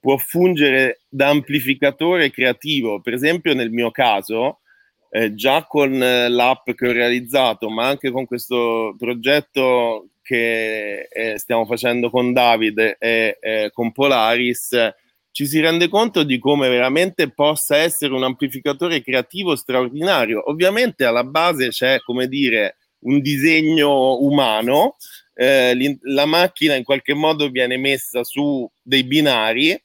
può 0.01 0.17
fungere 0.17 1.01
da 1.09 1.29
amplificatore 1.29 2.31
creativo. 2.31 3.01
Per 3.01 3.13
esempio, 3.13 3.55
nel 3.55 3.71
mio 3.71 3.91
caso, 3.91 4.61
eh, 5.11 5.35
già 5.35 5.65
con 5.67 6.03
eh, 6.03 6.29
l'app 6.29 6.71
che 6.71 6.89
ho 6.89 6.93
realizzato, 6.93 7.69
ma 7.69 7.87
anche 7.87 8.11
con 8.11 8.25
questo 8.25 8.95
progetto 8.97 10.09
che 10.23 11.09
eh, 11.11 11.39
stiamo 11.39 11.67
facendo 11.67 12.09
con 12.09 12.33
David 12.33 12.97
e 12.99 13.39
eh, 13.41 13.71
con 13.73 13.93
Polaris, 13.93 14.95
ci 15.33 15.47
si 15.47 15.61
rende 15.61 15.89
conto 15.89 16.23
di 16.23 16.39
come 16.39 16.69
veramente 16.69 17.31
possa 17.31 17.77
essere 17.77 18.15
un 18.15 18.25
amplificatore 18.25 19.03
creativo 19.03 19.55
straordinario. 19.57 20.49
Ovviamente 20.49 21.05
alla 21.05 21.25
base 21.25 21.69
c'è, 21.69 22.01
come 22.01 22.27
dire, 22.27 22.77
un 23.01 23.21
disegno 23.21 24.19
umano, 24.19 24.97
eh, 25.35 25.99
la 26.03 26.27
macchina 26.27 26.75
in 26.75 26.85
qualche 26.85 27.15
modo 27.15 27.49
viene 27.49 27.77
messa 27.77 28.25
su 28.25 28.71
dei 28.83 29.05
binari. 29.05 29.81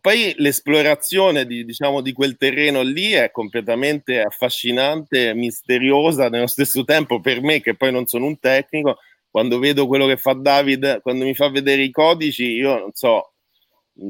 Poi 0.00 0.34
l'esplorazione 0.38 1.46
di, 1.46 1.64
diciamo, 1.64 2.00
di 2.00 2.12
quel 2.12 2.36
terreno 2.36 2.82
lì 2.82 3.12
è 3.12 3.30
completamente 3.30 4.20
affascinante, 4.20 5.34
misteriosa 5.34 6.28
nello 6.28 6.46
stesso 6.46 6.84
tempo 6.84 7.20
per 7.20 7.40
me 7.40 7.60
che 7.60 7.74
poi 7.76 7.92
non 7.92 8.06
sono 8.06 8.26
un 8.26 8.38
tecnico, 8.38 8.98
quando 9.30 9.58
vedo 9.58 9.86
quello 9.86 10.06
che 10.06 10.16
fa 10.16 10.32
David, 10.32 11.00
quando 11.02 11.24
mi 11.24 11.34
fa 11.34 11.50
vedere 11.50 11.82
i 11.82 11.90
codici, 11.90 12.44
io 12.44 12.78
non 12.78 12.90
so, 12.92 13.34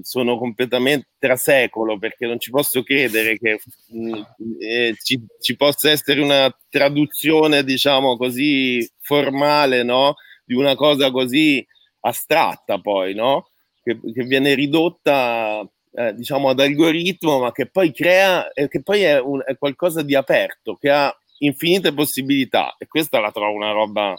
sono 0.02 0.38
completamente 0.38 1.08
trasecolo 1.18 1.98
perché 1.98 2.26
non 2.26 2.38
ci 2.40 2.50
posso 2.50 2.82
credere 2.82 3.38
che 3.38 3.60
mh, 3.88 4.08
mm, 4.08 4.22
eh, 4.60 4.94
ci, 5.02 5.24
ci, 5.40 5.56
possa 5.56 5.90
essere 5.90 6.20
una 6.20 6.54
traduzione, 6.68 7.64
diciamo 7.64 8.16
così, 8.16 8.88
formale, 9.00 9.82
no? 9.82 10.14
Di 10.44 10.54
una 10.54 10.74
cosa 10.74 11.10
così 11.10 11.64
astratta 12.00 12.80
poi, 12.80 13.14
no? 13.14 13.50
Che, 13.82 13.98
che 14.12 14.24
viene 14.24 14.54
ridotta 14.54 15.68
eh, 15.92 16.14
diciamo 16.14 16.50
ad 16.50 16.60
algoritmo, 16.60 17.38
ma 17.38 17.52
che 17.52 17.66
poi 17.66 17.92
crea, 17.92 18.52
eh, 18.52 18.68
che 18.68 18.82
poi 18.82 19.02
è, 19.02 19.20
un, 19.20 19.42
è, 19.44 19.56
qualcosa 19.56 20.02
di 20.02 20.14
aperto, 20.14 20.74
che 20.74 20.90
ha 20.90 21.16
infinite 21.38 21.92
possibilità 21.92 22.74
e 22.78 22.86
questa 22.86 23.20
la 23.20 23.30
trovo 23.30 23.54
una 23.54 23.70
roba 23.70 24.14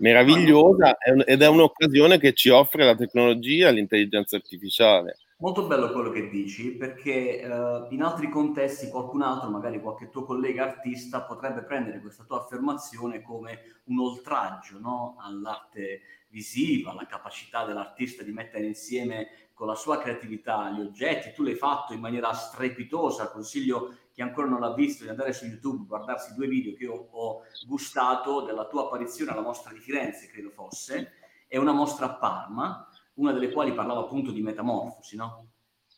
meravigliosa 0.00 0.96
ed 0.98 1.42
è 1.42 1.48
un'occasione 1.48 2.18
che 2.18 2.32
ci 2.32 2.48
offre 2.48 2.84
la 2.84 2.94
tecnologia, 2.94 3.70
l'intelligenza 3.70 4.36
artificiale. 4.36 5.16
Molto 5.38 5.66
bello 5.66 5.90
quello 5.90 6.10
che 6.10 6.28
dici, 6.28 6.72
perché 6.72 7.40
uh, 7.42 7.92
in 7.94 8.02
altri 8.02 8.28
contesti 8.28 8.90
qualcun 8.90 9.22
altro, 9.22 9.48
magari 9.48 9.80
qualche 9.80 10.10
tuo 10.10 10.24
collega 10.24 10.64
artista, 10.64 11.22
potrebbe 11.22 11.62
prendere 11.62 12.00
questa 12.00 12.24
tua 12.24 12.40
affermazione 12.40 13.22
come 13.22 13.80
un 13.84 14.00
oltraggio 14.00 14.78
no? 14.78 15.16
all'arte 15.18 16.02
visiva, 16.28 16.90
alla 16.90 17.06
capacità 17.06 17.64
dell'artista 17.64 18.22
di 18.22 18.32
mettere 18.32 18.66
insieme 18.66 19.28
con 19.60 19.68
la 19.68 19.74
sua 19.74 19.98
creatività 19.98 20.70
gli 20.70 20.80
oggetti, 20.80 21.34
tu 21.34 21.42
l'hai 21.42 21.54
fatto 21.54 21.92
in 21.92 22.00
maniera 22.00 22.32
strepitosa, 22.32 23.30
consiglio 23.30 23.94
chi 24.10 24.22
ancora 24.22 24.46
non 24.46 24.58
l'ha 24.58 24.72
visto 24.72 25.04
di 25.04 25.10
andare 25.10 25.34
su 25.34 25.44
YouTube, 25.44 25.84
guardarsi 25.86 26.32
due 26.32 26.46
video 26.46 26.74
che 26.74 26.84
io 26.84 27.08
ho 27.10 27.42
gustato 27.66 28.40
della 28.40 28.66
tua 28.68 28.84
apparizione 28.84 29.32
alla 29.32 29.42
mostra 29.42 29.70
di 29.70 29.78
Firenze, 29.78 30.28
credo 30.28 30.48
fosse, 30.48 31.12
e 31.46 31.58
una 31.58 31.72
mostra 31.72 32.06
a 32.06 32.14
Parma, 32.14 32.88
una 33.16 33.32
delle 33.32 33.52
quali 33.52 33.74
parlava 33.74 34.00
appunto 34.00 34.30
di 34.30 34.40
metamorfosi, 34.40 35.16
no? 35.16 35.48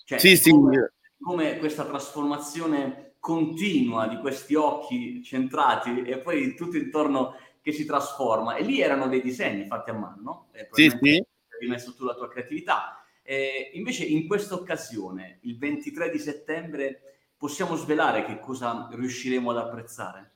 Cioè, 0.06 0.18
sì, 0.18 0.36
sì. 0.36 0.50
Come, 0.50 0.94
come 1.20 1.58
questa 1.58 1.84
trasformazione 1.84 3.14
continua 3.20 4.08
di 4.08 4.16
questi 4.16 4.56
occhi 4.56 5.22
centrati 5.22 6.02
e 6.02 6.18
poi 6.18 6.56
tutto 6.56 6.76
intorno 6.76 7.36
che 7.60 7.70
si 7.70 7.84
trasforma. 7.84 8.56
E 8.56 8.64
lì 8.64 8.80
erano 8.80 9.06
dei 9.06 9.22
disegni 9.22 9.66
fatti 9.66 9.90
a 9.90 9.94
mano, 9.94 10.20
no? 10.20 10.48
sì, 10.72 10.90
sì. 11.00 11.24
Hai 11.60 11.68
messo 11.68 11.94
tu 11.94 12.04
la 12.04 12.14
tua 12.14 12.28
creatività 12.28 12.96
eh, 13.22 13.70
invece 13.74 14.04
in 14.04 14.26
questa 14.26 14.54
occasione, 14.54 15.38
il 15.42 15.58
23 15.58 16.10
di 16.10 16.18
settembre, 16.18 17.00
possiamo 17.36 17.76
svelare 17.76 18.24
che 18.24 18.38
cosa 18.38 18.88
riusciremo 18.92 19.50
ad 19.50 19.58
apprezzare? 19.58 20.32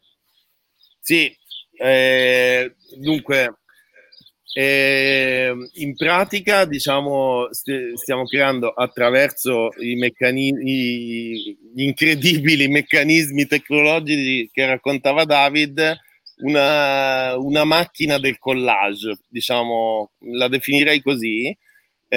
Sì, 1.01 1.35
eh, 1.79 2.75
dunque, 2.97 3.59
eh, 4.53 5.55
in 5.75 5.95
pratica, 5.95 6.65
diciamo, 6.65 7.49
st- 7.53 7.93
stiamo 7.95 8.25
creando 8.25 8.71
attraverso 8.71 9.69
i 9.79 9.97
meccanismi, 9.97 11.53
gli 11.75 11.83
incredibili 11.83 12.67
meccanismi 12.67 13.47
tecnologici 13.47 14.49
che 14.51 14.67
raccontava 14.67 15.25
David, 15.25 15.97
una, 16.39 17.37
una 17.37 17.65
macchina 17.65 18.19
del 18.19 18.39
collage, 18.39 19.19
diciamo, 19.29 20.13
la 20.33 20.49
definirei 20.49 21.03
così, 21.03 21.57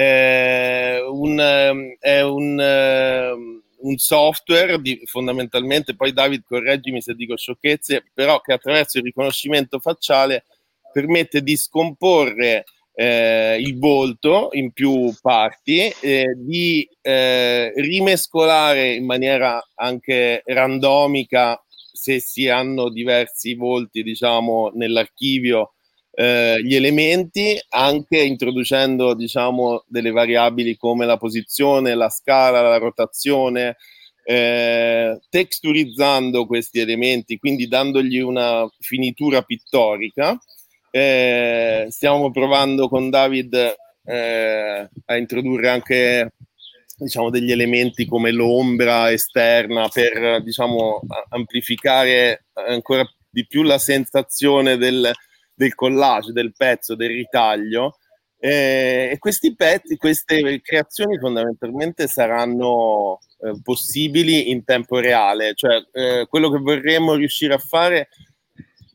eh, 0.00 1.02
un, 1.06 1.38
ehm, 1.38 1.96
è 1.98 2.22
un, 2.22 2.58
ehm, 2.58 3.62
un 3.82 3.96
software 3.98 4.80
di, 4.80 4.98
fondamentalmente, 5.04 5.94
poi 5.94 6.12
David 6.12 6.42
correggimi 6.46 7.02
se 7.02 7.14
dico 7.14 7.36
sciocchezze, 7.36 8.04
però 8.14 8.40
che 8.40 8.54
attraverso 8.54 8.96
il 8.98 9.04
riconoscimento 9.04 9.78
facciale 9.78 10.44
permette 10.90 11.42
di 11.42 11.54
scomporre 11.56 12.64
eh, 12.94 13.58
il 13.60 13.78
volto 13.78 14.48
in 14.52 14.72
più 14.72 15.12
parti, 15.20 15.92
eh, 16.00 16.34
di 16.34 16.88
eh, 17.02 17.72
rimescolare 17.76 18.94
in 18.94 19.04
maniera 19.04 19.62
anche 19.74 20.42
randomica 20.46 21.62
se 21.92 22.20
si 22.20 22.48
hanno 22.48 22.88
diversi 22.88 23.54
volti, 23.54 24.02
diciamo, 24.02 24.70
nell'archivio 24.74 25.74
eh, 26.12 26.60
gli 26.62 26.74
elementi 26.74 27.58
anche 27.70 28.18
introducendo 28.18 29.14
diciamo 29.14 29.84
delle 29.86 30.10
variabili 30.10 30.76
come 30.76 31.06
la 31.06 31.16
posizione, 31.16 31.94
la 31.94 32.08
scala, 32.10 32.62
la 32.62 32.78
rotazione, 32.78 33.76
eh, 34.24 35.18
texturizzando 35.28 36.46
questi 36.46 36.80
elementi, 36.80 37.38
quindi 37.38 37.68
dandogli 37.68 38.18
una 38.18 38.68
finitura 38.78 39.42
pittorica. 39.42 40.38
Eh, 40.90 41.86
stiamo 41.88 42.30
provando 42.32 42.88
con 42.88 43.10
David 43.10 43.54
eh, 44.04 44.88
a 45.04 45.16
introdurre 45.16 45.68
anche 45.68 46.32
diciamo, 46.96 47.30
degli 47.30 47.52
elementi 47.52 48.06
come 48.06 48.32
l'ombra 48.32 49.10
esterna 49.10 49.88
per 49.88 50.42
diciamo, 50.42 51.00
amplificare 51.28 52.46
ancora 52.52 53.08
di 53.30 53.46
più 53.46 53.62
la 53.62 53.78
sensazione 53.78 54.76
del, 54.76 55.10
del 55.60 55.74
collage, 55.74 56.32
del 56.32 56.54
pezzo, 56.56 56.94
del 56.94 57.10
ritaglio. 57.10 57.98
Eh, 58.38 59.10
e 59.12 59.18
questi 59.18 59.54
pezzi, 59.54 59.98
queste 59.98 60.62
creazioni 60.62 61.18
fondamentalmente 61.18 62.06
saranno 62.06 63.18
eh, 63.42 63.60
possibili 63.62 64.50
in 64.50 64.64
tempo 64.64 64.98
reale, 64.98 65.52
cioè 65.54 65.84
eh, 65.92 66.26
quello 66.26 66.50
che 66.50 66.58
vorremmo 66.58 67.14
riuscire 67.14 67.52
a 67.52 67.58
fare 67.58 68.08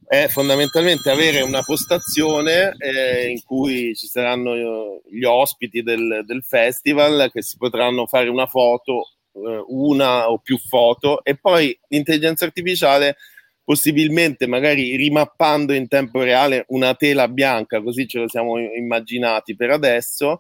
è 0.07 0.27
fondamentalmente 0.27 1.11
avere 1.11 1.41
una 1.41 1.61
postazione 1.61 2.73
eh, 2.79 3.29
in 3.29 3.43
cui 3.43 3.95
ci 3.95 4.07
saranno 4.07 4.55
eh, 4.55 5.01
gli 5.11 5.23
ospiti 5.23 5.83
del, 5.83 6.23
del, 6.25 6.43
festival 6.43 7.29
che 7.31 7.43
si 7.43 7.57
potranno 7.57 8.07
fare 8.07 8.29
una 8.29 8.47
foto, 8.47 9.09
eh, 9.33 9.63
una 9.67 10.31
o 10.31 10.39
più 10.39 10.57
foto 10.57 11.23
e 11.23 11.35
poi 11.37 11.77
l'intelligenza 11.89 12.45
artificiale 12.45 13.17
possibilmente 13.65 14.45
magari 14.45 14.95
rimappando 14.95 15.73
in 15.73 15.87
tempo 15.87 16.21
reale 16.21 16.65
una 16.69 16.93
tela 16.93 17.27
bianca, 17.27 17.81
così 17.81 18.07
ce 18.07 18.19
lo 18.19 18.29
siamo 18.29 18.59
immaginati 18.59 19.55
per 19.55 19.71
adesso. 19.71 20.39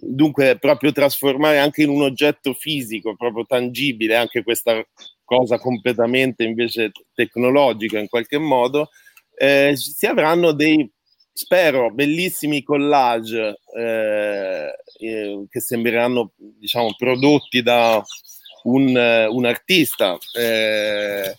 Dunque, 0.00 0.58
proprio 0.58 0.92
trasformare 0.92 1.58
anche 1.58 1.82
in 1.82 1.88
un 1.88 2.02
oggetto 2.02 2.52
fisico, 2.52 3.16
proprio 3.16 3.46
tangibile, 3.46 4.16
anche 4.16 4.42
questa 4.42 4.84
cosa 5.24 5.58
completamente 5.58 6.44
invece 6.44 6.90
tecnologica 7.14 7.98
in 7.98 8.08
qualche 8.08 8.38
modo, 8.38 8.90
eh, 9.36 9.74
si 9.76 10.06
avranno 10.06 10.52
dei, 10.52 10.88
spero, 11.32 11.92
bellissimi 11.92 12.62
collage 12.62 13.60
eh, 13.76 14.72
eh, 15.00 15.46
che 15.48 15.60
sembreranno, 15.60 16.32
diciamo, 16.36 16.94
prodotti 16.96 17.62
da 17.62 18.02
un, 18.64 18.88
un 19.30 19.44
artista. 19.44 20.16
Eh, 20.36 21.36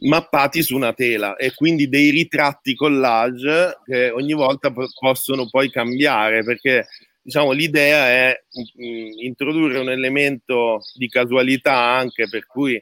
mappati 0.00 0.62
su 0.62 0.76
una 0.76 0.92
tela 0.92 1.36
e 1.36 1.54
quindi 1.54 1.88
dei 1.88 2.10
ritratti 2.10 2.74
collage 2.74 3.78
che 3.84 4.10
ogni 4.10 4.32
volta 4.32 4.72
po- 4.72 4.88
possono 4.98 5.48
poi 5.48 5.70
cambiare 5.70 6.44
perché 6.44 6.86
diciamo 7.20 7.52
l'idea 7.52 8.08
è 8.08 8.42
mh, 8.50 8.84
mm, 8.84 9.06
introdurre 9.24 9.78
un 9.78 9.90
elemento 9.90 10.80
di 10.94 11.08
casualità 11.08 11.74
anche 11.74 12.28
per 12.28 12.46
cui 12.46 12.80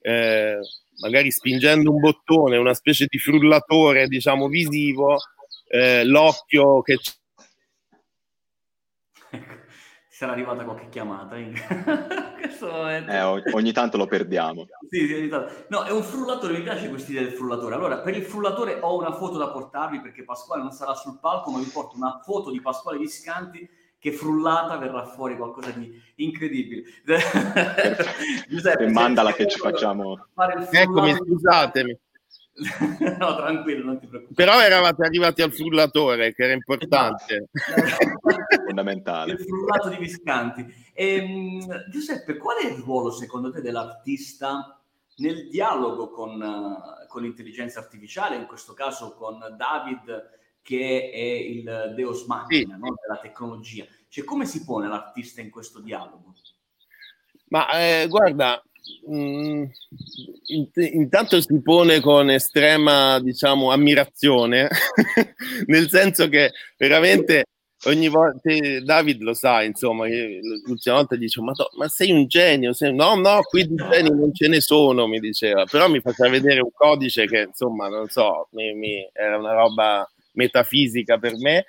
eh, 0.00 0.58
magari 1.00 1.30
spingendo 1.30 1.90
un 1.90 2.00
bottone, 2.00 2.56
una 2.56 2.74
specie 2.74 3.06
di 3.08 3.18
frullatore, 3.18 4.08
diciamo, 4.08 4.48
visivo, 4.48 5.18
eh, 5.68 6.04
l'occhio 6.04 6.82
che 6.82 6.96
c'è 6.96 7.12
sarà 10.18 10.32
arrivata 10.32 10.64
qualche 10.64 10.88
chiamata. 10.88 11.36
eh, 13.08 13.52
ogni 13.52 13.72
tanto 13.72 13.96
lo 13.96 14.06
perdiamo. 14.06 14.66
sì, 14.88 15.06
sì, 15.06 15.14
ogni 15.14 15.28
tanto. 15.28 15.52
No, 15.68 15.84
è 15.84 15.90
un 15.90 16.02
frullatore, 16.02 16.54
mi 16.54 16.62
piace 16.62 16.88
questa 16.88 17.10
idea 17.10 17.22
del 17.22 17.32
frullatore. 17.32 17.74
Allora, 17.74 17.98
per 17.98 18.16
il 18.16 18.24
frullatore 18.24 18.78
ho 18.80 18.96
una 18.96 19.12
foto 19.12 19.38
da 19.38 19.48
portarvi 19.48 20.00
perché 20.00 20.24
Pasquale 20.24 20.62
non 20.62 20.72
sarà 20.72 20.94
sul 20.94 21.18
palco, 21.20 21.50
ma 21.50 21.58
vi 21.58 21.70
porto 21.72 21.96
una 21.96 22.20
foto 22.24 22.50
di 22.50 22.60
Pasquale 22.60 22.98
Viscanti 22.98 23.68
che 24.00 24.12
frullata 24.12 24.76
verrà 24.76 25.04
fuori 25.06 25.36
qualcosa 25.36 25.70
di 25.70 26.00
incredibile. 26.16 26.84
Giuseppe, 28.48 28.88
mandala 28.88 29.32
che 29.32 29.48
ci 29.48 29.58
facciamo. 29.58 30.26
Eccomi, 30.70 31.14
scusatemi. 31.14 31.98
no, 33.18 33.36
tranquillo, 33.36 33.84
non 33.84 33.98
ti 33.98 34.06
preoccupare. 34.06 34.34
Però 34.34 34.60
eravate 34.60 35.04
arrivati 35.04 35.42
al 35.42 35.52
frullatore, 35.52 36.34
che 36.34 36.44
era 36.44 36.52
importante. 36.52 37.48
Esatto. 37.52 38.20
Fondamentale. 38.66 39.32
Il 39.32 39.40
frullato 39.40 39.88
di 39.90 39.96
Viscanti. 39.96 40.90
E, 40.92 41.14
ehm, 41.14 41.88
Giuseppe, 41.90 42.36
qual 42.36 42.58
è 42.58 42.66
il 42.66 42.78
ruolo, 42.78 43.10
secondo 43.10 43.52
te, 43.52 43.60
dell'artista 43.60 44.80
nel 45.18 45.48
dialogo 45.48 46.10
con, 46.10 46.76
con 47.08 47.22
l'intelligenza 47.22 47.80
artificiale, 47.80 48.36
in 48.36 48.46
questo 48.46 48.72
caso 48.72 49.14
con 49.14 49.38
David, 49.56 50.36
che 50.62 51.10
è 51.12 51.18
il 51.18 51.92
Deus 51.94 52.24
Machina 52.26 52.74
sì. 52.74 52.80
no? 52.80 52.94
della 53.00 53.20
tecnologia? 53.20 53.84
Cioè, 54.08 54.24
come 54.24 54.46
si 54.46 54.64
pone 54.64 54.88
l'artista 54.88 55.40
in 55.40 55.50
questo 55.50 55.80
dialogo? 55.80 56.34
Ma 57.50 57.70
eh, 57.70 58.06
guarda, 58.08 58.62
Mm, 59.10 59.64
intanto 60.92 61.40
si 61.40 61.60
pone 61.62 62.00
con 62.00 62.30
estrema, 62.30 63.18
diciamo, 63.20 63.70
ammirazione, 63.70 64.68
nel 65.66 65.88
senso 65.88 66.28
che 66.28 66.52
veramente 66.76 67.44
ogni 67.84 68.08
volta, 68.08 68.50
David 68.82 69.22
lo 69.22 69.34
sa, 69.34 69.62
insomma, 69.62 70.06
l'ultima 70.06 70.96
volta 70.96 71.16
dice, 71.16 71.40
ma, 71.40 71.52
to, 71.52 71.70
ma 71.76 71.88
sei 71.88 72.10
un 72.10 72.26
genio, 72.26 72.72
sei... 72.72 72.94
no, 72.94 73.14
no, 73.14 73.40
qui 73.42 73.66
di 73.66 73.76
geni 73.76 74.10
non 74.10 74.34
ce 74.34 74.48
ne 74.48 74.60
sono, 74.60 75.06
mi 75.06 75.20
diceva, 75.20 75.64
però 75.64 75.88
mi 75.88 76.00
faceva 76.00 76.28
vedere 76.28 76.60
un 76.60 76.72
codice 76.72 77.26
che, 77.26 77.46
insomma, 77.48 77.88
non 77.88 78.08
so, 78.08 78.48
mi, 78.52 78.74
mi, 78.74 79.08
era 79.12 79.38
una 79.38 79.52
roba 79.52 80.10
metafisica 80.32 81.18
per 81.18 81.36
me. 81.36 81.64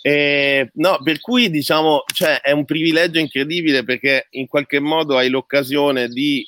Eh, 0.00 0.70
no, 0.74 1.00
per 1.02 1.20
cui 1.20 1.50
diciamo, 1.50 2.04
cioè, 2.14 2.40
è 2.40 2.52
un 2.52 2.64
privilegio 2.64 3.18
incredibile 3.18 3.82
perché 3.82 4.28
in 4.30 4.46
qualche 4.46 4.78
modo 4.78 5.16
hai 5.16 5.28
l'occasione 5.28 6.06
di 6.08 6.46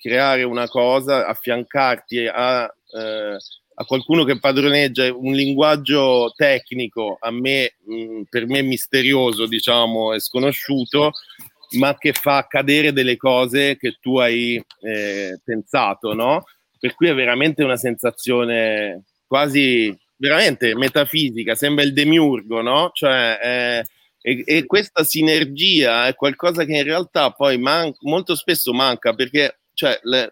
creare 0.00 0.44
una 0.44 0.68
cosa, 0.68 1.26
affiancarti 1.26 2.26
a, 2.26 2.64
eh, 2.64 3.36
a 3.80 3.84
qualcuno 3.84 4.24
che 4.24 4.38
padroneggia 4.38 5.12
un 5.12 5.34
linguaggio 5.34 6.32
tecnico, 6.36 7.16
a 7.20 7.30
me, 7.30 7.74
mh, 7.84 7.94
mm, 7.94 8.22
per 8.28 8.46
me 8.46 8.62
misterioso, 8.62 9.46
diciamo, 9.46 10.14
e 10.14 10.20
sconosciuto, 10.20 11.12
ma 11.78 11.96
che 11.98 12.12
fa 12.12 12.38
accadere 12.38 12.92
delle 12.92 13.16
cose 13.16 13.76
che 13.76 13.98
tu 14.00 14.18
hai 14.18 14.62
eh, 14.80 15.38
pensato, 15.44 16.14
no? 16.14 16.44
Per 16.78 16.94
cui 16.94 17.08
è 17.08 17.14
veramente 17.14 17.62
una 17.62 17.76
sensazione 17.76 19.04
quasi 19.26 19.94
veramente 20.16 20.74
metafisica, 20.74 21.54
sembra 21.54 21.84
il 21.84 21.92
demiurgo, 21.92 22.62
no? 22.62 22.90
Cioè, 22.92 23.38
eh, 23.42 23.86
e, 24.20 24.42
e, 24.44 24.66
questa 24.66 25.04
sinergia 25.04 26.08
è 26.08 26.14
qualcosa 26.14 26.64
che 26.64 26.76
in 26.76 26.82
realtà 26.82 27.30
poi 27.30 27.56
man- 27.58 27.94
molto 28.00 28.34
spesso 28.34 28.72
manca 28.72 29.14
perché 29.14 29.57
cioè, 29.78 29.96
le, 30.02 30.28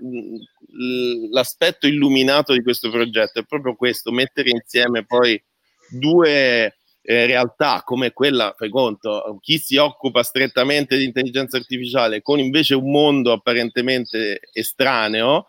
l'aspetto 1.30 1.86
illuminato 1.86 2.52
di 2.52 2.64
questo 2.64 2.90
progetto 2.90 3.38
è 3.38 3.44
proprio 3.44 3.76
questo, 3.76 4.10
mettere 4.10 4.50
insieme 4.50 5.06
poi 5.06 5.40
due 5.88 6.74
eh, 7.00 7.26
realtà 7.26 7.82
come 7.84 8.10
quella, 8.10 8.56
fai 8.58 8.70
conto, 8.70 9.38
chi 9.40 9.58
si 9.58 9.76
occupa 9.76 10.24
strettamente 10.24 10.96
di 10.96 11.04
intelligenza 11.04 11.58
artificiale 11.58 12.22
con 12.22 12.40
invece 12.40 12.74
un 12.74 12.90
mondo 12.90 13.30
apparentemente 13.30 14.40
estraneo, 14.52 15.46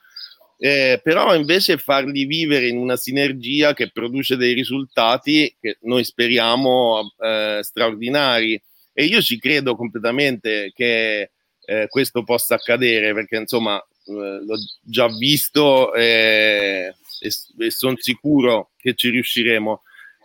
eh, 0.60 1.00
però 1.02 1.34
invece 1.34 1.78
farli 1.78 2.26
vivere 2.26 2.68
in 2.68 2.78
una 2.78 2.98
sinergia 2.98 3.74
che 3.74 3.90
produce 3.90 4.36
dei 4.36 4.54
risultati 4.54 5.58
che 5.60 5.80
noi 5.82 6.04
speriamo 6.04 7.16
eh, 7.18 7.62
straordinari. 7.64 8.62
E 8.94 9.06
io 9.06 9.22
ci 9.22 9.40
credo 9.40 9.76
completamente 9.76 10.72
che 10.76 11.32
eh, 11.70 11.88
questo 11.90 12.24
possa 12.24 12.56
accadere, 12.56 13.14
perché 13.14 13.36
insomma 13.36 13.78
eh, 13.78 14.12
l'ho 14.46 14.58
già 14.82 15.08
visto 15.08 15.94
e, 15.94 16.96
e 17.20 17.70
sono 17.72 17.96
sicuro 17.98 18.72
che 18.78 18.96
ci 18.96 19.10
riusciremo. 19.10 19.82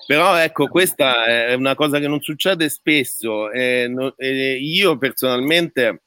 Però 0.06 0.36
ecco, 0.36 0.68
questa 0.68 1.24
è 1.24 1.54
una 1.54 1.74
cosa 1.74 1.98
che 1.98 2.06
non 2.06 2.20
succede 2.20 2.68
spesso. 2.68 3.50
E, 3.50 3.92
e 4.16 4.56
io 4.56 4.96
personalmente, 4.98 6.02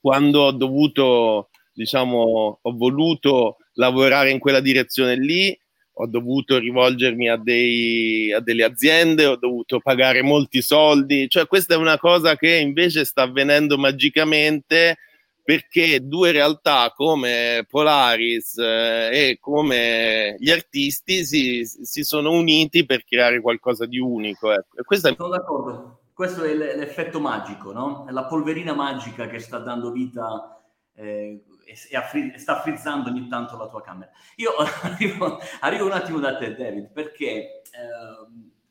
quando 0.00 0.42
ho 0.42 0.52
dovuto 0.52 1.48
diciamo, 1.72 2.58
ho 2.62 2.76
voluto 2.76 3.56
lavorare 3.74 4.30
in 4.30 4.38
quella 4.38 4.60
direzione 4.60 5.16
lì, 5.16 5.58
ho 6.00 6.06
dovuto 6.06 6.58
rivolgermi 6.58 7.28
a, 7.28 7.36
dei, 7.36 8.32
a 8.32 8.40
delle 8.40 8.64
aziende, 8.64 9.26
ho 9.26 9.36
dovuto 9.36 9.80
pagare 9.80 10.22
molti 10.22 10.62
soldi, 10.62 11.28
cioè 11.28 11.46
questa 11.46 11.74
è 11.74 11.76
una 11.76 11.98
cosa 11.98 12.36
che 12.36 12.56
invece 12.56 13.04
sta 13.04 13.22
avvenendo 13.22 13.76
magicamente 13.76 14.96
perché 15.42 16.06
due 16.06 16.32
realtà 16.32 16.92
come 16.94 17.66
Polaris 17.68 18.56
eh, 18.58 19.08
e 19.12 19.38
come 19.40 20.36
gli 20.38 20.50
artisti 20.50 21.24
si, 21.24 21.64
si, 21.64 22.02
sono 22.02 22.30
uniti 22.30 22.86
per 22.86 23.04
creare 23.04 23.40
qualcosa 23.40 23.84
di 23.84 23.98
unico. 23.98 24.52
Ecco. 24.52 24.78
E 24.78 24.84
questa. 24.84 25.12
Sono 25.14 25.28
d'accordo, 25.28 26.02
questo 26.14 26.44
è 26.44 26.54
l'effetto 26.54 27.20
magico, 27.20 27.72
no? 27.72 28.06
È 28.08 28.12
la 28.12 28.26
polverina 28.26 28.74
magica 28.74 29.26
che 29.26 29.38
sta 29.38 29.58
dando 29.58 29.90
vita 29.90 30.62
eh, 30.94 31.42
e, 31.88 31.96
affri- 31.96 32.38
sta 32.38 32.60
frizzando 32.60 33.08
ogni 33.08 33.28
tanto 33.28 33.56
la 33.56 33.68
tua 33.68 33.80
camera. 33.80 34.10
Io 34.36 34.52
arrivo, 34.82 35.38
arrivo 35.60 35.86
un 35.86 35.92
attimo 35.92 36.18
da 36.18 36.36
te, 36.36 36.54
David, 36.54 36.90
perché 36.92 37.26
eh, 37.26 37.62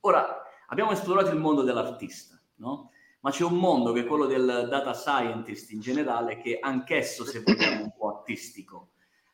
ora 0.01 0.43
abbiamo 0.67 0.91
esplorato 0.91 1.31
il 1.31 1.39
mondo 1.39 1.61
dell'artista, 1.61 2.39
no? 2.55 2.91
Ma 3.21 3.31
c'è 3.31 3.43
un 3.43 3.57
mondo 3.57 3.91
che 3.91 4.01
è 4.01 4.05
quello 4.05 4.25
del 4.25 4.67
data 4.69 4.93
scientist 4.93 5.71
in 5.71 5.81
generale, 5.81 6.37
che 6.37 6.57
anch'esso, 6.59 7.25
se 7.25 7.41
vogliamo, 7.41 7.83
un 7.83 7.93
po' 7.97 8.17
artistico. 8.17 8.91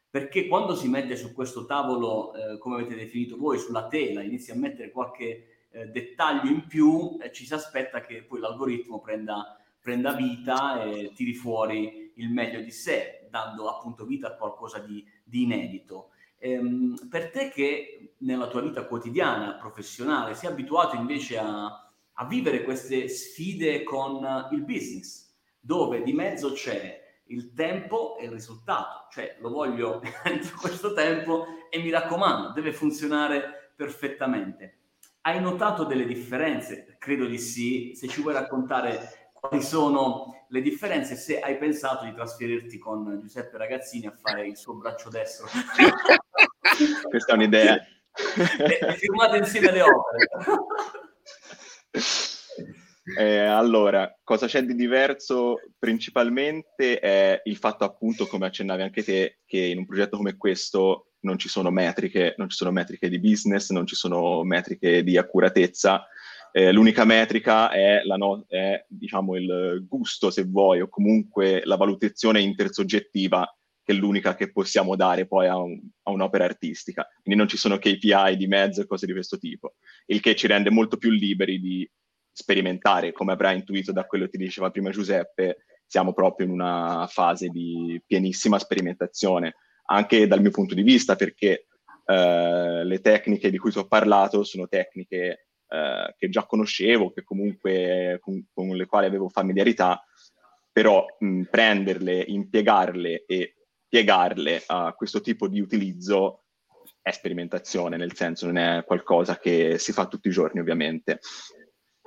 Perché 0.09 0.47
quando 0.47 0.75
si 0.75 0.87
mette 0.87 1.15
su 1.15 1.33
questo 1.33 1.65
tavolo, 1.65 2.33
eh, 2.33 2.57
come 2.57 2.75
avete 2.75 2.95
definito 2.95 3.37
voi, 3.37 3.59
sulla 3.59 3.87
tela, 3.87 4.23
inizia 4.23 4.55
a 4.55 4.57
mettere 4.57 4.89
qualche 4.89 5.67
eh, 5.69 5.85
dettaglio 5.87 6.49
in 6.49 6.65
più, 6.65 7.17
eh, 7.21 7.31
ci 7.31 7.45
si 7.45 7.53
aspetta 7.53 8.01
che 8.01 8.23
poi 8.23 8.39
l'algoritmo 8.39 9.01
prenda, 9.01 9.59
prenda 9.79 10.13
vita 10.13 10.81
e 10.83 11.11
tiri 11.13 11.33
fuori 11.33 12.13
il 12.15 12.29
meglio 12.29 12.61
di 12.61 12.71
sé 12.71 13.24
dando 13.35 13.67
appunto 13.67 14.05
vita 14.05 14.29
a 14.29 14.35
qualcosa 14.35 14.79
di, 14.79 15.05
di 15.21 15.43
inedito. 15.43 16.11
Ehm, 16.37 17.07
per 17.09 17.31
te 17.31 17.49
che 17.49 18.13
nella 18.19 18.47
tua 18.47 18.61
vita 18.61 18.85
quotidiana, 18.85 19.55
professionale, 19.55 20.35
sei 20.35 20.49
abituato 20.49 20.95
invece 20.95 21.37
a, 21.37 21.65
a 22.13 22.25
vivere 22.25 22.63
queste 22.63 23.09
sfide 23.09 23.83
con 23.83 24.47
il 24.51 24.63
business, 24.63 25.33
dove 25.59 26.01
di 26.01 26.13
mezzo 26.13 26.53
c'è 26.53 27.03
il 27.27 27.53
tempo 27.53 28.17
e 28.17 28.25
il 28.25 28.31
risultato, 28.31 29.07
cioè 29.11 29.35
lo 29.41 29.49
voglio 29.49 30.01
entro 30.23 30.57
questo 30.57 30.93
tempo 30.93 31.45
e 31.69 31.79
mi 31.79 31.89
raccomando, 31.89 32.53
deve 32.53 32.71
funzionare 32.71 33.73
perfettamente. 33.75 34.79
Hai 35.21 35.41
notato 35.41 35.83
delle 35.83 36.05
differenze? 36.05 36.95
Credo 36.99 37.25
di 37.25 37.39
sì. 37.39 37.93
Se 37.95 38.07
ci 38.07 38.21
vuoi 38.21 38.35
raccontare 38.35 39.24
quali 39.47 39.63
sono 39.63 40.45
le 40.49 40.61
differenze 40.61 41.15
se 41.15 41.39
hai 41.39 41.57
pensato 41.57 42.05
di 42.05 42.13
trasferirti 42.13 42.77
con 42.77 43.19
Giuseppe 43.21 43.57
Ragazzini 43.57 44.07
a 44.07 44.11
fare 44.11 44.47
il 44.47 44.57
suo 44.57 44.75
braccio 44.75 45.09
destro. 45.09 45.47
Questa 47.09 47.31
è 47.31 47.35
un'idea. 47.35 47.75
e, 47.75 48.93
firmate 48.95 49.37
insieme 49.37 49.71
le 49.71 49.81
opere. 49.81 50.27
Eh, 53.17 53.37
allora, 53.37 54.11
cosa 54.23 54.47
c'è 54.47 54.63
di 54.63 54.73
diverso? 54.73 55.59
Principalmente 55.77 56.97
è 56.99 57.39
il 57.43 57.57
fatto, 57.57 57.83
appunto, 57.83 58.25
come 58.25 58.47
accennavi 58.47 58.81
anche 58.81 59.03
te, 59.03 59.41
che 59.45 59.59
in 59.59 59.77
un 59.77 59.85
progetto 59.85 60.17
come 60.17 60.37
questo 60.37 61.11
non 61.19 61.37
ci 61.37 61.47
sono 61.47 61.69
metriche, 61.69 62.33
non 62.37 62.49
ci 62.49 62.57
sono 62.57 62.71
metriche 62.71 63.07
di 63.07 63.19
business, 63.19 63.69
non 63.69 63.85
ci 63.85 63.93
sono 63.93 64.43
metriche 64.43 65.03
di 65.03 65.17
accuratezza, 65.17 66.07
eh, 66.57 66.71
l'unica 66.71 67.03
metrica 67.03 67.69
è, 67.69 68.01
no- 68.15 68.45
è 68.47 68.85
diciamo, 68.87 69.35
il 69.35 69.85
gusto, 69.85 70.31
se 70.31 70.45
vuoi, 70.45 70.79
o 70.79 70.87
comunque 70.87 71.61
la 71.65 71.75
valutazione 71.75 72.39
intersoggettiva, 72.39 73.45
che 73.83 73.91
è 73.91 73.95
l'unica 73.95 74.35
che 74.35 74.53
possiamo 74.53 74.95
dare 74.95 75.27
poi 75.27 75.47
a, 75.47 75.57
un, 75.57 75.77
a, 76.03 76.11
un'opera 76.11 76.45
artistica. 76.45 77.05
Quindi 77.21 77.37
non 77.41 77.49
ci 77.49 77.57
sono 77.57 77.77
KPI 77.77 78.37
di 78.37 78.47
mezzo 78.47 78.79
e 78.79 78.87
cose 78.87 79.05
di 79.05 79.11
questo 79.11 79.37
tipo, 79.37 79.73
il 80.05 80.21
che 80.21 80.33
ci 80.33 80.47
rende 80.47 80.69
molto 80.69 80.95
più 80.95 81.09
liberi 81.09 81.59
di 81.59 81.89
sperimentare, 82.31 83.11
come 83.11 83.33
avrai 83.33 83.57
intuito 83.57 83.91
da 83.91 84.05
quello 84.05 84.23
che 84.23 84.31
ti 84.31 84.37
diceva 84.37 84.71
prima 84.71 84.91
Giuseppe, 84.91 85.65
siamo 85.85 86.13
proprio 86.13 86.47
in 86.47 86.53
una 86.53 87.05
fase 87.09 87.49
di 87.49 88.01
pienissima 88.05 88.59
sperimentazione. 88.59 89.55
anche 89.87 90.25
dal 90.25 90.39
mio 90.39 90.51
punto 90.51 90.73
di 90.73 90.83
vista, 90.83 91.17
perché 91.17 91.67
eh, 92.05 92.83
le 92.85 93.01
tecniche 93.01 93.51
di 93.51 93.57
cui 93.57 93.71
ti 93.71 93.77
ho 93.77 93.87
parlato 93.87 94.45
sono 94.45 94.69
tecniche 94.69 95.44
eh, 95.75 96.15
che 96.17 96.29
già 96.29 96.45
conoscevo, 96.45 97.11
che 97.11 97.23
comunque 97.23 98.17
con, 98.21 98.45
con, 98.53 98.69
le 98.69 98.85
quali 98.85 99.05
avevo 99.05 99.29
familiarità, 99.29 100.03
però 100.71 101.05
mh, 101.19 101.43
prenderle, 101.43 102.23
impiegarle 102.25 103.25
e 103.25 103.55
piegarle 103.87 104.63
a 104.65 104.93
questo 104.93 105.21
tipo 105.21 105.47
di 105.47 105.59
utilizzo 105.59 106.43
è 107.01 107.11
sperimentazione, 107.11 107.97
nel 107.97 108.15
senso 108.15 108.47
non 108.47 108.57
è 108.57 108.83
qualcosa 108.83 109.37
che 109.37 109.77
si 109.77 109.91
fa 109.91 110.07
tutti 110.07 110.27
i 110.27 110.31
giorni 110.31 110.59
ovviamente. 110.59 111.19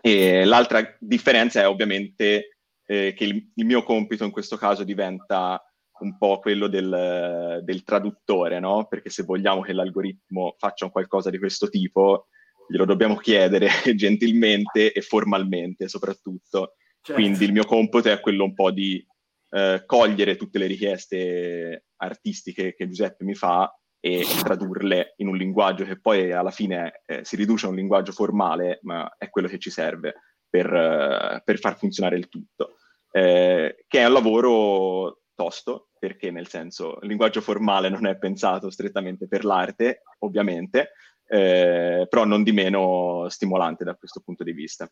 E 0.00 0.44
l'altra 0.44 0.96
differenza 0.98 1.60
è 1.60 1.68
ovviamente 1.68 2.58
eh, 2.86 3.12
che 3.14 3.24
il, 3.24 3.52
il, 3.54 3.64
mio 3.64 3.82
compito 3.82 4.24
in 4.24 4.30
questo 4.30 4.56
caso 4.56 4.84
diventa 4.84 5.62
un 6.00 6.16
po' 6.16 6.38
quello 6.38 6.68
del, 6.68 7.60
del 7.62 7.82
traduttore, 7.82 8.60
no? 8.60 8.86
Perché 8.86 9.10
se 9.10 9.24
vogliamo 9.24 9.60
che 9.60 9.72
l'algoritmo 9.72 10.54
faccia 10.58 10.88
qualcosa 10.90 11.30
di 11.30 11.38
questo 11.38 11.68
tipo, 11.68 12.28
glielo 12.68 12.84
dobbiamo 12.84 13.16
chiedere 13.16 13.68
gentilmente 13.96 14.92
e 14.92 15.00
formalmente 15.00 15.88
soprattutto. 15.88 16.74
Certo. 17.00 17.20
Quindi 17.20 17.44
il 17.44 17.52
mio 17.52 17.64
compito 17.64 18.10
è 18.10 18.20
quello 18.20 18.44
un 18.44 18.54
po' 18.54 18.70
di 18.70 19.04
eh, 19.50 19.82
cogliere 19.86 20.36
tutte 20.36 20.58
le 20.58 20.66
richieste 20.66 21.86
artistiche 21.96 22.74
che 22.74 22.86
Giuseppe 22.86 23.24
mi 23.24 23.34
fa 23.34 23.72
e 24.00 24.24
tradurle 24.42 25.14
in 25.16 25.28
un 25.28 25.36
linguaggio 25.36 25.84
che 25.84 26.00
poi 26.00 26.32
alla 26.32 26.50
fine 26.50 27.02
eh, 27.06 27.24
si 27.24 27.34
riduce 27.36 27.66
a 27.66 27.70
un 27.70 27.74
linguaggio 27.74 28.12
formale, 28.12 28.78
ma 28.82 29.12
è 29.16 29.28
quello 29.28 29.48
che 29.48 29.58
ci 29.58 29.70
serve 29.70 30.14
per, 30.48 30.72
uh, 30.72 31.42
per 31.42 31.58
far 31.58 31.76
funzionare 31.76 32.16
il 32.16 32.28
tutto. 32.28 32.76
Eh, 33.10 33.84
che 33.88 34.00
è 34.00 34.06
un 34.06 34.12
lavoro 34.12 35.22
tosto, 35.34 35.88
perché 35.98 36.30
nel 36.30 36.48
senso 36.48 36.98
il 37.00 37.08
linguaggio 37.08 37.40
formale 37.40 37.88
non 37.88 38.06
è 38.06 38.16
pensato 38.18 38.70
strettamente 38.70 39.26
per 39.26 39.44
l'arte, 39.44 40.02
ovviamente, 40.20 40.92
eh, 41.28 42.06
però 42.08 42.24
non 42.24 42.42
di 42.42 42.52
meno 42.52 43.28
stimolante 43.28 43.84
da 43.84 43.94
questo 43.94 44.20
punto 44.24 44.42
di 44.42 44.52
vista. 44.52 44.90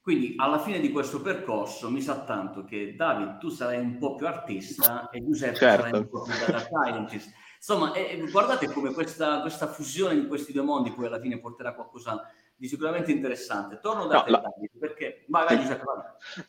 Quindi 0.00 0.34
alla 0.36 0.58
fine 0.58 0.80
di 0.80 0.90
questo 0.90 1.22
percorso 1.22 1.90
mi 1.90 2.02
sa 2.02 2.24
tanto 2.24 2.64
che 2.64 2.94
David 2.94 3.38
tu 3.38 3.48
sarai 3.48 3.78
un 3.78 3.96
po' 3.98 4.16
più 4.16 4.26
artista 4.26 5.08
e 5.08 5.24
Giuseppe 5.24 5.56
certo. 5.56 5.84
sarai 5.84 6.00
un 6.00 6.08
po' 6.08 6.22
più 6.22 6.34
data 6.34 6.58
scientist. 6.58 7.32
Insomma, 7.56 7.94
eh, 7.94 8.22
guardate 8.30 8.70
come 8.70 8.92
questa, 8.92 9.40
questa, 9.40 9.66
fusione 9.66 10.20
di 10.20 10.26
questi 10.26 10.52
due 10.52 10.62
mondi 10.62 10.92
poi 10.92 11.06
alla 11.06 11.20
fine 11.20 11.40
porterà 11.40 11.70
a 11.70 11.74
qualcosa 11.74 12.20
di 12.54 12.68
sicuramente 12.68 13.12
interessante. 13.12 13.78
Torno 13.80 14.06
da 14.06 14.16
no, 14.16 14.24
te, 14.24 14.30
la... 14.30 14.38
David, 14.40 14.78
perché... 14.78 15.24
Vai, 15.28 15.46
vai, 15.46 15.58
Giuseppe, 15.58 15.82
vai. 15.84 16.44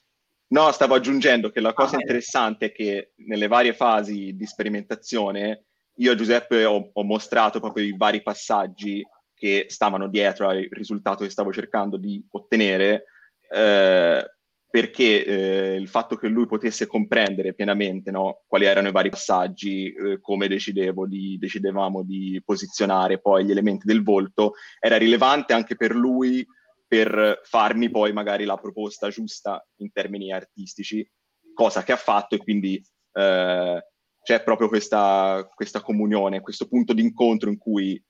No, 0.48 0.72
stavo 0.72 0.96
aggiungendo 0.96 1.50
che 1.50 1.62
la 1.62 1.74
cosa 1.74 1.96
ah, 1.96 2.00
interessante 2.02 2.66
è 2.66 2.72
che 2.74 3.14
nelle 3.20 3.48
varie 3.48 3.74
fasi 3.74 4.36
di 4.36 4.46
sperimentazione 4.46 5.66
io 5.96 6.12
a 6.12 6.16
Giuseppe 6.16 6.66
ho, 6.66 6.90
ho, 6.92 7.04
mostrato 7.04 7.60
proprio 7.60 7.86
i 7.86 7.96
vari 7.96 8.22
passaggi 8.22 9.02
che 9.36 9.66
stavano 9.68 10.08
dietro 10.08 10.48
al 10.48 10.68
risultato 10.72 11.24
che 11.24 11.30
stavo 11.30 11.52
cercando 11.52 11.98
di 11.98 12.26
ottenere 12.32 13.06
eh, 13.52 14.26
perché 14.76 15.26
eh, 15.26 15.76
il 15.76 15.88
fatto 15.88 16.18
che 16.18 16.28
lui 16.28 16.48
potesse 16.48 16.86
comprendere 16.86 17.54
pienamente 17.54 18.12
no, 18.12 18.42
quali 18.46 18.66
erano 18.66 18.90
i 18.90 18.92
vari 18.92 19.10
passaggi, 19.10 19.94
eh, 19.94 20.20
come 20.20 20.50
di, 20.50 21.38
decidevamo 21.40 22.04
di 22.04 22.42
posizionare 22.44 23.22
poi 23.22 23.46
gli 23.46 23.52
elementi 23.52 23.86
del 23.86 24.04
volto, 24.04 24.56
era 24.80 24.98
rilevante 24.98 25.54
anche 25.54 25.78
per 25.78 25.96
lui 25.96 26.46
per 26.86 27.40
farmi 27.44 27.90
poi 27.90 28.12
magari 28.12 28.44
la 28.44 28.58
proposta 28.58 29.10
giusta 29.10 29.66
in 29.78 29.92
termini 29.94 30.34
artistici, 30.34 31.10
cosa 31.54 31.82
che 31.84 31.94
ha 31.94 31.98
fatto 31.98 32.36
e 32.36 32.40
quindi 32.40 32.76
eh, 33.14 33.88
c'è 34.22 34.44
proprio 34.44 34.68
questa, 34.68 35.50
questa 35.56 35.82
comunione, 35.82 36.42
questo 36.42 36.68
punto 36.68 36.94
d'incontro 36.94 37.50
in 37.50 37.58
cui 37.58 38.04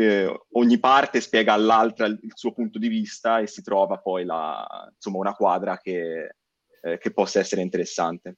eh, 0.00 0.32
ogni 0.52 0.78
parte 0.78 1.20
spiega 1.20 1.54
all'altra 1.54 2.06
il, 2.06 2.20
suo 2.34 2.52
punto 2.52 2.78
di 2.78 2.86
vista 2.86 3.40
e 3.40 3.48
si 3.48 3.62
trova 3.62 3.98
poi 3.98 4.24
la, 4.24 4.88
insomma, 4.94 5.18
una 5.18 5.34
quadra 5.34 5.76
che, 5.78 6.36
eh, 6.80 6.98
che 6.98 7.12
possa 7.12 7.40
essere 7.40 7.62
interessante. 7.62 8.36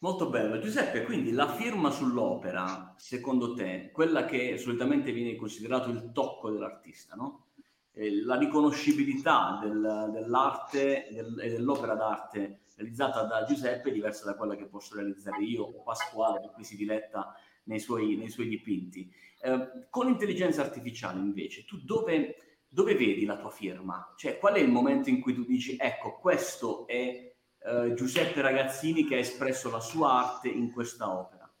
Molto 0.00 0.28
bello. 0.28 0.58
Giuseppe, 0.58 1.04
quindi 1.04 1.32
la 1.32 1.48
firma 1.48 1.90
sull'opera, 1.90 2.94
secondo 2.98 3.54
te, 3.54 3.90
quella 3.94 4.26
che 4.26 4.58
solitamente 4.58 5.10
viene 5.12 5.36
considerato 5.36 5.88
il 5.88 6.10
tocco 6.12 6.50
dell'artista, 6.50 7.14
no? 7.14 7.46
Eh, 7.92 8.22
la 8.22 8.36
riconoscibilità 8.36 9.58
del, 9.62 10.10
dell'arte 10.12 11.08
del, 11.10 11.40
e 11.40 11.48
dell'opera 11.48 11.94
d'arte 11.94 12.60
realizzata 12.76 13.22
da 13.22 13.44
Giuseppe 13.44 13.88
è 13.88 13.92
diversa 13.92 14.26
da 14.26 14.36
quella 14.36 14.54
che 14.54 14.66
posso 14.66 14.96
realizzare 14.96 15.42
io 15.42 15.62
o 15.62 15.82
Pasquale, 15.82 16.40
per 16.40 16.50
cui 16.52 16.64
si 16.64 16.76
diletta 16.76 17.34
nei 17.64 17.80
suoi, 17.80 18.16
nei 18.16 18.30
suoi 18.30 18.48
dipinti. 18.48 19.10
Eh, 19.42 19.86
con 19.88 20.06
l'intelligenza 20.06 20.62
artificiale 20.62 21.18
invece, 21.18 21.64
tu 21.64 21.78
dove, 21.82 22.36
dove, 22.68 22.94
vedi 22.94 23.24
la 23.24 23.38
tua 23.38 23.50
firma? 23.50 24.14
Cioè, 24.16 24.38
qual 24.38 24.54
è 24.54 24.60
il 24.60 24.70
momento 24.70 25.08
in 25.08 25.20
cui 25.20 25.34
tu 25.34 25.44
dici, 25.44 25.76
ecco, 25.78 26.18
questo 26.18 26.86
è 26.86 27.32
eh, 27.62 27.94
Giuseppe 27.94 28.40
Ragazzini 28.40 29.04
che 29.04 29.16
ha 29.16 29.18
espresso 29.18 29.70
la 29.70 29.80
sua 29.80 30.12
arte 30.12 30.48
in 30.48 30.70
questa 30.72 31.10
opera? 31.10 31.52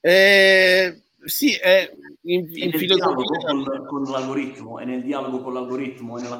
Eh, 0.00 1.02
sì, 1.24 1.54
è 1.54 1.90
in, 2.22 2.48
in 2.50 2.72
filosofia... 2.72 3.38
Con, 3.46 3.86
con 3.86 4.02
l'algoritmo, 4.04 4.78
è 4.78 4.84
nel 4.84 5.02
dialogo 5.02 5.42
con 5.42 5.52
l'algoritmo, 5.52 6.18
è 6.18 6.22
nella 6.22 6.38